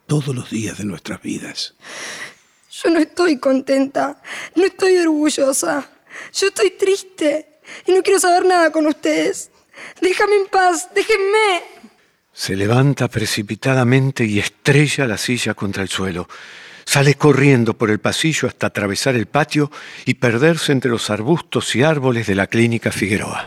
todos 0.06 0.34
los 0.34 0.50
días 0.50 0.78
de 0.78 0.84
nuestras 0.84 1.22
vidas. 1.22 1.74
Yo 2.70 2.90
no 2.90 2.98
estoy 2.98 3.38
contenta, 3.38 4.20
no 4.54 4.64
estoy 4.64 4.98
orgullosa. 4.98 5.88
Yo 6.32 6.48
estoy 6.48 6.70
triste 6.72 7.60
y 7.86 7.92
no 7.92 8.02
quiero 8.02 8.20
saber 8.20 8.44
nada 8.44 8.70
con 8.72 8.86
ustedes. 8.86 9.50
Déjame 10.00 10.36
en 10.36 10.46
paz, 10.46 10.88
déjenme. 10.94 11.62
Se 12.32 12.56
levanta 12.56 13.08
precipitadamente 13.08 14.24
y 14.24 14.38
estrella 14.38 15.06
la 15.06 15.18
silla 15.18 15.54
contra 15.54 15.82
el 15.82 15.88
suelo. 15.88 16.28
Sale 16.90 17.16
corriendo 17.16 17.76
por 17.76 17.90
el 17.90 17.98
pasillo 17.98 18.48
hasta 18.48 18.68
atravesar 18.68 19.14
el 19.14 19.26
patio 19.26 19.70
y 20.06 20.14
perderse 20.14 20.72
entre 20.72 20.90
los 20.90 21.10
arbustos 21.10 21.76
y 21.76 21.82
árboles 21.82 22.26
de 22.26 22.34
la 22.34 22.46
clínica 22.46 22.90
Figueroa. 22.90 23.46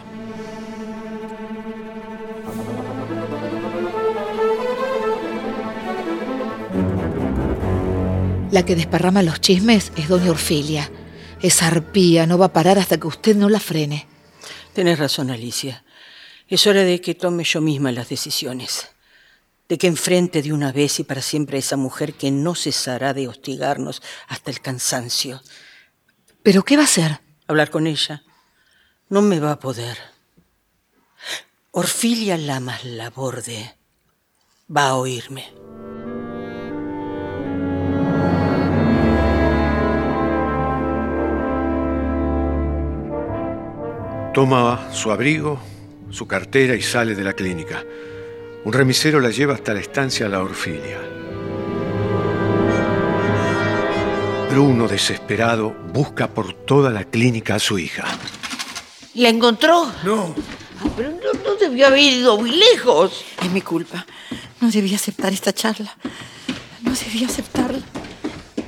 La 8.52 8.64
que 8.64 8.76
desparrama 8.76 9.24
los 9.24 9.42
chismes 9.42 9.92
es 9.96 10.08
doña 10.08 10.30
Orfilia. 10.30 10.92
Esa 11.42 11.66
arpía 11.66 12.28
no 12.28 12.38
va 12.38 12.46
a 12.46 12.54
parar 12.54 12.78
hasta 12.78 13.00
que 13.00 13.08
usted 13.08 13.36
no 13.36 13.50
la 13.50 13.60
frene. 13.60 14.06
Tenés 14.74 15.00
razón, 15.00 15.32
Alicia. 15.32 15.84
Es 16.48 16.68
hora 16.68 16.84
de 16.84 17.02
que 17.02 17.16
tome 17.16 17.44
yo 17.44 17.60
misma 17.60 17.92
las 17.92 18.08
decisiones. 18.08 18.91
De 19.72 19.78
que 19.78 19.88
enfrente 19.88 20.42
de 20.42 20.52
una 20.52 20.74
vez 20.74 21.00
y 21.00 21.06
para 21.06 21.22
siempre 21.22 21.56
a 21.56 21.60
esa 21.60 21.78
mujer 21.78 22.16
que 22.16 22.30
no 22.30 22.56
cesará 22.56 23.14
de 23.14 23.30
hostigarnos 23.30 24.02
hasta 24.28 24.52
el 24.52 24.60
cansancio. 24.60 25.42
¿Pero 26.44 26.64
qué 26.64 26.76
va 26.76 26.82
a 26.82 26.84
hacer? 26.88 27.22
Hablar 27.48 27.70
con 27.70 27.88
ella. 27.88 28.22
No 29.08 29.22
me 29.22 29.40
va 29.40 29.54
a 29.54 29.60
poder. 29.60 29.98
Orfilia 31.72 32.36
Lamas 32.36 32.84
Laborde 32.84 33.78
va 34.68 34.90
a 34.90 34.96
oírme. 34.96 35.46
Toma 44.34 44.92
su 44.92 45.12
abrigo, 45.12 45.62
su 46.10 46.28
cartera 46.28 46.76
y 46.76 46.82
sale 46.82 47.16
de 47.16 47.24
la 47.24 47.32
clínica. 47.32 47.86
Un 48.64 48.74
remisero 48.74 49.20
la 49.20 49.30
lleva 49.32 49.56
hasta 49.56 49.74
la 49.74 49.80
estancia 49.80 50.30
La 50.30 50.42
Orfilia. 50.42 51.00
Bruno, 54.52 54.88
desesperado, 54.88 55.72
busca 55.94 56.28
por 56.28 56.54
toda 56.54 56.92
la 56.92 57.06
clínica 57.06 57.56
a 57.56 57.60
su 57.60 57.80
hija. 57.80 58.06
¿La 59.16 59.30
encontró? 59.30 59.92
No. 60.04 60.36
Ah, 60.80 60.90
pero 60.96 61.10
no, 61.12 61.34
no 61.44 61.56
debió 61.56 61.88
haber 61.88 62.00
ido 62.02 62.38
muy 62.38 62.52
lejos. 62.52 63.24
Es 63.42 63.50
mi 63.50 63.62
culpa. 63.62 64.06
No 64.60 64.70
debía 64.70 64.98
aceptar 64.98 65.34
esta 65.34 65.54
charla. 65.54 65.96
No 66.82 66.94
debía 66.94 67.28
aceptarla. 67.28 67.82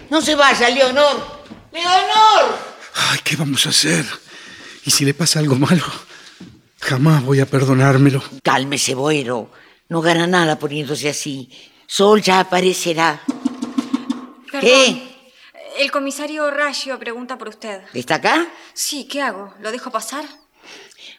No 0.10 0.22
se 0.22 0.36
vaya, 0.36 0.70
Leonor. 0.70 1.44
¡Leonor! 1.72 2.58
Ay, 2.96 3.20
¿qué 3.24 3.36
vamos 3.36 3.66
a 3.66 3.70
hacer? 3.70 4.06
¿Y 4.86 4.92
si 4.92 5.06
le 5.06 5.14
pasa 5.14 5.40
algo 5.40 5.56
malo? 5.56 5.84
Jamás 6.80 7.24
voy 7.24 7.40
a 7.40 7.46
perdonármelo. 7.46 8.24
Cálmese, 8.44 8.96
Boero. 8.96 9.52
No 9.94 10.02
gana 10.02 10.26
nada 10.26 10.58
poniéndose 10.58 11.08
así. 11.08 11.48
Sol 11.86 12.20
ya 12.20 12.40
aparecerá. 12.40 13.22
Perdón. 14.52 14.62
¿Qué? 14.62 15.32
El 15.78 15.92
comisario 15.92 16.50
Raggio 16.50 16.98
pregunta 16.98 17.38
por 17.38 17.50
usted. 17.50 17.84
¿Está 17.94 18.16
acá? 18.16 18.48
Sí, 18.74 19.08
¿qué 19.08 19.22
hago? 19.22 19.54
¿Lo 19.60 19.72
dejo 19.72 19.92
pasar? 19.92 20.26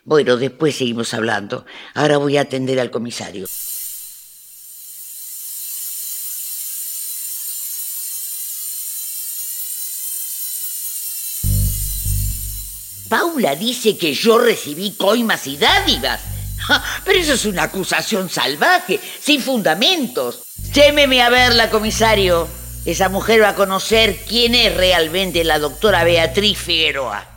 Bueno, 0.03 0.37
después 0.37 0.75
seguimos 0.75 1.15
hablando. 1.15 1.65
Ahora 1.95 2.17
voy 2.17 2.37
a 2.37 2.41
atender 2.41 2.81
al 2.81 2.91
comisario. 2.91 3.47
Paula 13.09 13.55
dice 13.55 13.97
que 13.97 14.13
yo 14.15 14.39
recibí 14.39 14.97
coimas 14.97 15.47
y 15.47 15.59
dádivas. 15.59 16.34
Pero 17.05 17.19
eso 17.19 17.35
es 17.35 17.45
una 17.45 17.65
acusación 17.65 18.31
salvaje, 18.31 19.01
sin 19.21 19.41
fundamentos. 19.41 20.43
Llémeme 20.73 21.23
a 21.23 21.31
verla, 21.31 21.71
comisario. 21.71 22.49
Esa 22.85 23.09
mujer 23.09 23.43
va 23.43 23.51
a 23.51 23.55
conocer 23.55 24.19
quién 24.29 24.55
es 24.55 24.77
realmente 24.77 25.45
la 25.45 25.59
doctora 25.59 26.05
Beatriz 26.05 26.59
Figueroa. 26.59 27.29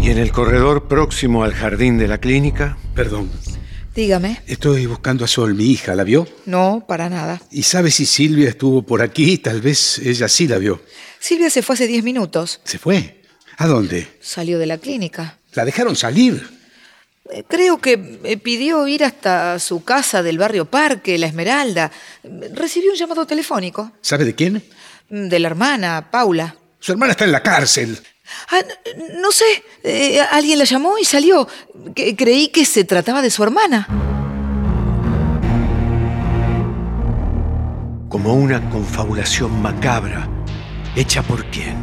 Y 0.00 0.10
en 0.10 0.18
el 0.18 0.32
corredor 0.32 0.88
próximo 0.88 1.42
al 1.42 1.54
jardín 1.54 1.98
de 1.98 2.08
la 2.08 2.18
clínica, 2.18 2.78
Perdón. 2.94 3.30
Dígame. 3.94 4.40
Estoy 4.46 4.86
buscando 4.86 5.24
a 5.24 5.28
Sol, 5.28 5.54
mi 5.54 5.66
hija. 5.70 5.94
¿La 5.94 6.04
vio? 6.04 6.26
No, 6.46 6.84
para 6.86 7.08
nada. 7.08 7.40
¿Y 7.50 7.64
sabe 7.64 7.90
si 7.90 8.06
Silvia 8.06 8.48
estuvo 8.48 8.82
por 8.82 9.02
aquí? 9.02 9.38
Tal 9.38 9.60
vez 9.60 9.98
ella 9.98 10.28
sí 10.28 10.46
la 10.46 10.58
vio. 10.58 10.82
Silvia 11.20 11.50
se 11.50 11.62
fue 11.62 11.74
hace 11.74 11.86
10 11.86 12.04
minutos. 12.04 12.60
¿Se 12.64 12.78
fue? 12.78 13.22
¿A 13.56 13.66
dónde? 13.66 14.06
Salió 14.20 14.58
de 14.58 14.66
la 14.66 14.78
clínica. 14.78 15.38
¿La 15.54 15.64
dejaron 15.64 15.96
salir? 15.96 16.57
Eh, 17.30 17.44
Creo 17.46 17.78
que 17.78 18.18
eh, 18.24 18.36
pidió 18.38 18.86
ir 18.88 19.04
hasta 19.04 19.58
su 19.58 19.84
casa 19.84 20.22
del 20.22 20.38
barrio 20.38 20.64
Parque, 20.64 21.18
La 21.18 21.26
Esmeralda. 21.26 21.90
Recibió 22.54 22.90
un 22.92 22.96
llamado 22.96 23.26
telefónico 23.26 23.92
¿Sabe 24.00 24.24
de 24.24 24.34
quién? 24.34 24.62
mm, 25.10 25.28
de 25.28 25.38
la 25.38 25.48
hermana, 25.48 26.08
Paula. 26.10 26.54
Su 26.80 26.92
hermana 26.92 27.12
está 27.12 27.24
en 27.24 27.32
la 27.32 27.42
cárcel. 27.42 27.98
Ah, 28.50 28.60
no 29.20 29.32
sé, 29.32 29.44
eh, 29.82 30.20
alguien 30.30 30.58
la 30.58 30.64
llamó 30.64 30.98
y 30.98 31.04
salió. 31.04 31.48
Que- 31.94 32.14
creí 32.14 32.48
que 32.48 32.64
se 32.64 32.84
trataba 32.84 33.20
de 33.22 33.30
su 33.30 33.42
hermana. 33.42 33.86
como 38.08 38.32
una 38.34 38.70
confabulación 38.70 39.60
macabra, 39.60 40.28
hecha 40.96 41.22
por 41.22 41.44
quién? 41.50 41.76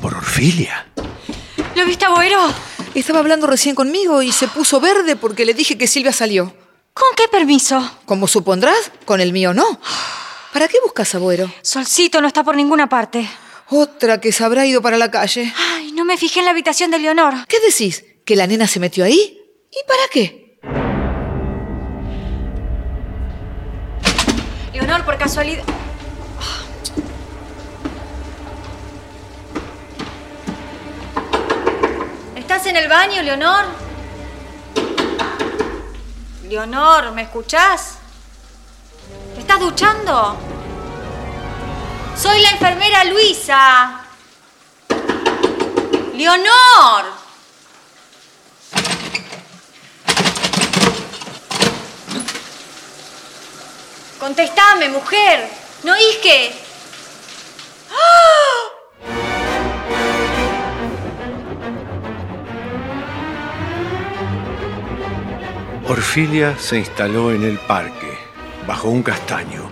¿Por 0.00 0.14
Orfilia? 0.14 0.86
¿Lo 1.74 1.86
viste, 1.86 2.06
Boero? 2.06 2.38
Estaba 2.94 3.20
hablando 3.20 3.46
recién 3.46 3.74
conmigo 3.74 4.22
y 4.22 4.32
se 4.32 4.48
puso 4.48 4.78
verde 4.78 5.16
porque 5.16 5.46
le 5.46 5.54
dije 5.54 5.78
que 5.78 5.86
Silvia 5.86 6.12
salió. 6.12 6.54
¿Con 6.92 7.08
qué 7.16 7.24
permiso? 7.30 7.98
Como 8.04 8.28
supondrás, 8.28 8.92
con 9.06 9.20
el 9.20 9.32
mío 9.32 9.54
no. 9.54 9.80
¿Para 10.52 10.68
qué 10.68 10.76
buscas 10.84 11.14
a 11.14 11.18
Boero? 11.18 11.50
Solcito 11.62 12.20
no 12.20 12.26
está 12.28 12.44
por 12.44 12.54
ninguna 12.54 12.90
parte. 12.90 13.26
Otra 13.70 14.20
que 14.20 14.30
se 14.30 14.44
habrá 14.44 14.66
ido 14.66 14.82
para 14.82 14.98
la 14.98 15.10
calle. 15.10 15.50
Ay, 15.56 15.92
no 15.92 16.04
me 16.04 16.18
fijé 16.18 16.40
en 16.40 16.44
la 16.44 16.50
habitación 16.50 16.90
de 16.90 16.98
Leonor. 16.98 17.32
¿Qué 17.48 17.58
decís? 17.60 18.04
¿Que 18.26 18.36
la 18.36 18.46
nena 18.46 18.66
se 18.66 18.78
metió 18.78 19.04
ahí? 19.04 19.40
¿Y 19.70 19.88
para 19.88 20.02
qué? 20.12 20.58
Leonor, 24.74 25.04
por 25.06 25.16
casualidad. 25.16 25.64
¿Estás 32.54 32.66
en 32.66 32.76
el 32.76 32.86
baño, 32.86 33.22
Leonor? 33.22 33.64
Leonor, 36.46 37.12
¿me 37.12 37.22
escuchás? 37.22 37.94
¿Te 39.34 39.40
estás 39.40 39.58
duchando? 39.58 40.36
Soy 42.14 42.42
la 42.42 42.50
enfermera 42.50 43.04
Luisa. 43.04 44.04
Leonor. 46.12 47.04
Contestame, 54.20 54.90
mujer. 54.90 55.48
¿No 55.84 55.94
que? 56.22 56.61
Orfilia 66.02 66.58
se 66.58 66.80
instaló 66.80 67.30
en 67.30 67.44
el 67.44 67.58
parque, 67.58 68.18
bajo 68.66 68.90
un 68.90 69.04
castaño. 69.04 69.70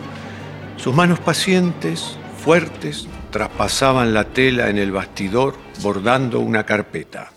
Sus 0.76 0.94
manos 0.94 1.18
pacientes, 1.18 2.16
fuertes, 2.38 3.08
traspasaban 3.32 4.14
la 4.14 4.22
tela 4.22 4.70
en 4.70 4.78
el 4.78 4.92
bastidor 4.92 5.56
bordando 5.82 6.38
una 6.38 6.64
carpeta. 6.64 7.32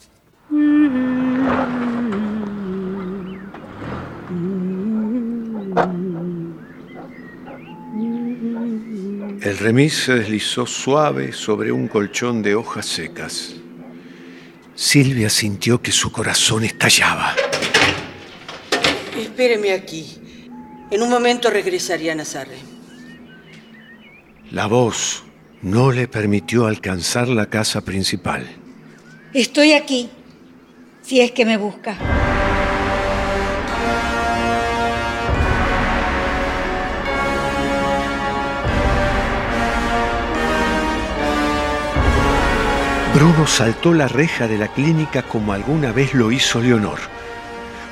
El 9.41 9.57
remis 9.57 10.03
se 10.03 10.13
deslizó 10.19 10.67
suave 10.67 11.33
sobre 11.33 11.71
un 11.71 11.87
colchón 11.87 12.43
de 12.43 12.53
hojas 12.53 12.85
secas. 12.85 13.55
Silvia 14.75 15.31
sintió 15.31 15.81
que 15.81 15.91
su 15.91 16.11
corazón 16.11 16.63
estallaba. 16.63 17.35
Espéreme 19.43 19.73
aquí. 19.73 20.05
En 20.89 21.01
un 21.01 21.09
momento 21.09 21.49
regresaría 21.49 22.13
a 22.13 22.15
Nazaré. 22.15 22.55
La 24.51 24.67
voz 24.67 25.25
no 25.61 25.91
le 25.91 26.07
permitió 26.07 26.65
alcanzar 26.65 27.27
la 27.27 27.47
casa 27.47 27.81
principal. 27.81 28.47
Estoy 29.33 29.73
aquí, 29.73 30.09
si 31.01 31.19
es 31.19 31.33
que 31.33 31.43
me 31.43 31.57
busca. 31.57 31.97
Bruno 43.13 43.45
saltó 43.45 43.93
la 43.93 44.07
reja 44.07 44.47
de 44.47 44.57
la 44.57 44.69
clínica 44.69 45.23
como 45.23 45.51
alguna 45.51 45.91
vez 45.91 46.13
lo 46.13 46.31
hizo 46.31 46.61
Leonor. 46.61 47.12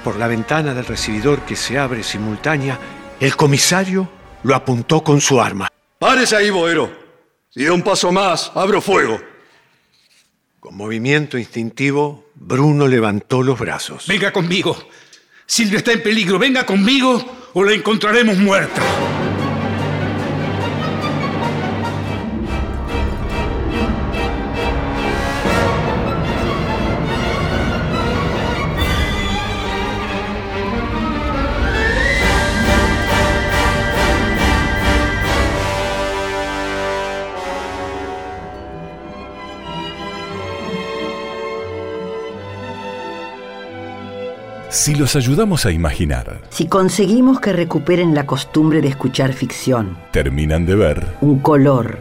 Por 0.03 0.17
la 0.17 0.27
ventana 0.27 0.73
del 0.73 0.85
recibidor 0.85 1.41
que 1.41 1.55
se 1.55 1.77
abre 1.77 2.03
simultánea, 2.03 2.79
el 3.19 3.35
comisario 3.35 4.09
lo 4.43 4.55
apuntó 4.55 5.03
con 5.03 5.21
su 5.21 5.39
arma. 5.39 5.67
¡Párese 5.99 6.35
ahí, 6.35 6.49
Boero! 6.49 6.91
Si 7.51 7.63
da 7.63 7.73
un 7.73 7.83
paso 7.83 8.11
más, 8.11 8.51
abro 8.55 8.81
fuego. 8.81 9.21
Con 10.59 10.75
movimiento 10.75 11.37
instintivo, 11.37 12.31
Bruno 12.33 12.87
levantó 12.87 13.43
los 13.43 13.59
brazos. 13.59 14.07
Venga 14.07 14.31
conmigo. 14.31 14.75
Silvia 15.45 15.77
está 15.77 15.91
en 15.91 16.01
peligro. 16.01 16.39
Venga 16.39 16.65
conmigo 16.65 17.49
o 17.53 17.63
la 17.63 17.73
encontraremos 17.73 18.37
muerta. 18.37 18.81
Si 44.71 44.95
los 44.95 45.17
ayudamos 45.17 45.65
a 45.65 45.71
imaginar, 45.71 46.39
Si 46.49 46.67
conseguimos 46.67 47.41
que 47.41 47.51
recuperen 47.51 48.15
la 48.15 48.25
costumbre 48.25 48.81
de 48.81 48.88
escuchar 48.88 49.34
ficción, 49.34 49.97
terminan 50.12 50.65
de 50.65 50.75
ver 50.75 51.07
un 51.19 51.39
color, 51.39 51.99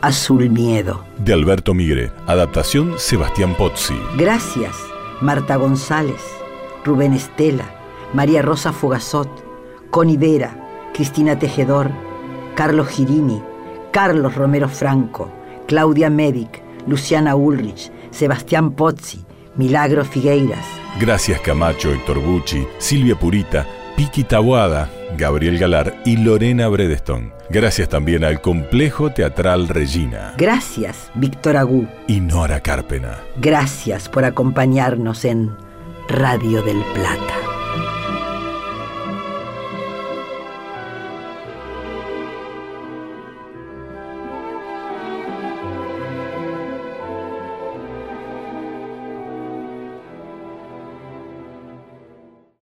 azul 0.00 0.48
miedo. 0.48 1.04
de 1.18 1.34
Alberto 1.34 1.74
Migre, 1.74 2.10
adaptación 2.26 2.94
Sebastián 2.96 3.54
Pozzi. 3.54 3.94
Gracias, 4.16 4.74
Marta 5.20 5.56
González, 5.56 6.22
Rubén 6.86 7.12
Estela, 7.12 7.66
María 8.14 8.40
Rosa 8.40 8.72
Fogazot, 8.72 9.28
Connie 9.90 10.16
Vera, 10.16 10.56
Cristina 10.94 11.38
Tejedor, 11.38 11.90
Carlos 12.54 12.88
Girini, 12.88 13.42
Carlos 13.92 14.34
Romero 14.34 14.70
Franco, 14.70 15.30
Claudia 15.68 16.08
Medic, 16.08 16.62
Luciana 16.86 17.36
Ulrich, 17.36 17.90
Sebastián 18.10 18.70
Pozzi, 18.70 19.25
Milagro 19.56 20.04
Figueiras, 20.04 20.64
Gracias 21.00 21.40
Camacho, 21.40 21.92
Héctor 21.92 22.20
Bucci, 22.20 22.66
Silvia 22.78 23.14
Purita, 23.16 23.66
Piki 23.96 24.24
Tabuada, 24.24 24.90
Gabriel 25.16 25.58
Galar 25.58 25.94
y 26.04 26.16
Lorena 26.16 26.68
Bredeston. 26.68 27.32
Gracias 27.48 27.88
también 27.88 28.24
al 28.24 28.40
Complejo 28.40 29.10
Teatral 29.12 29.68
Regina 29.68 30.34
Gracias, 30.36 31.10
Víctor 31.14 31.56
Agú. 31.56 31.86
y 32.08 32.20
Nora 32.20 32.60
Carpena. 32.60 33.18
Gracias 33.36 34.08
por 34.08 34.24
acompañarnos 34.24 35.24
en 35.24 35.54
Radio 36.08 36.62
del 36.62 36.82
Plata. 36.94 37.45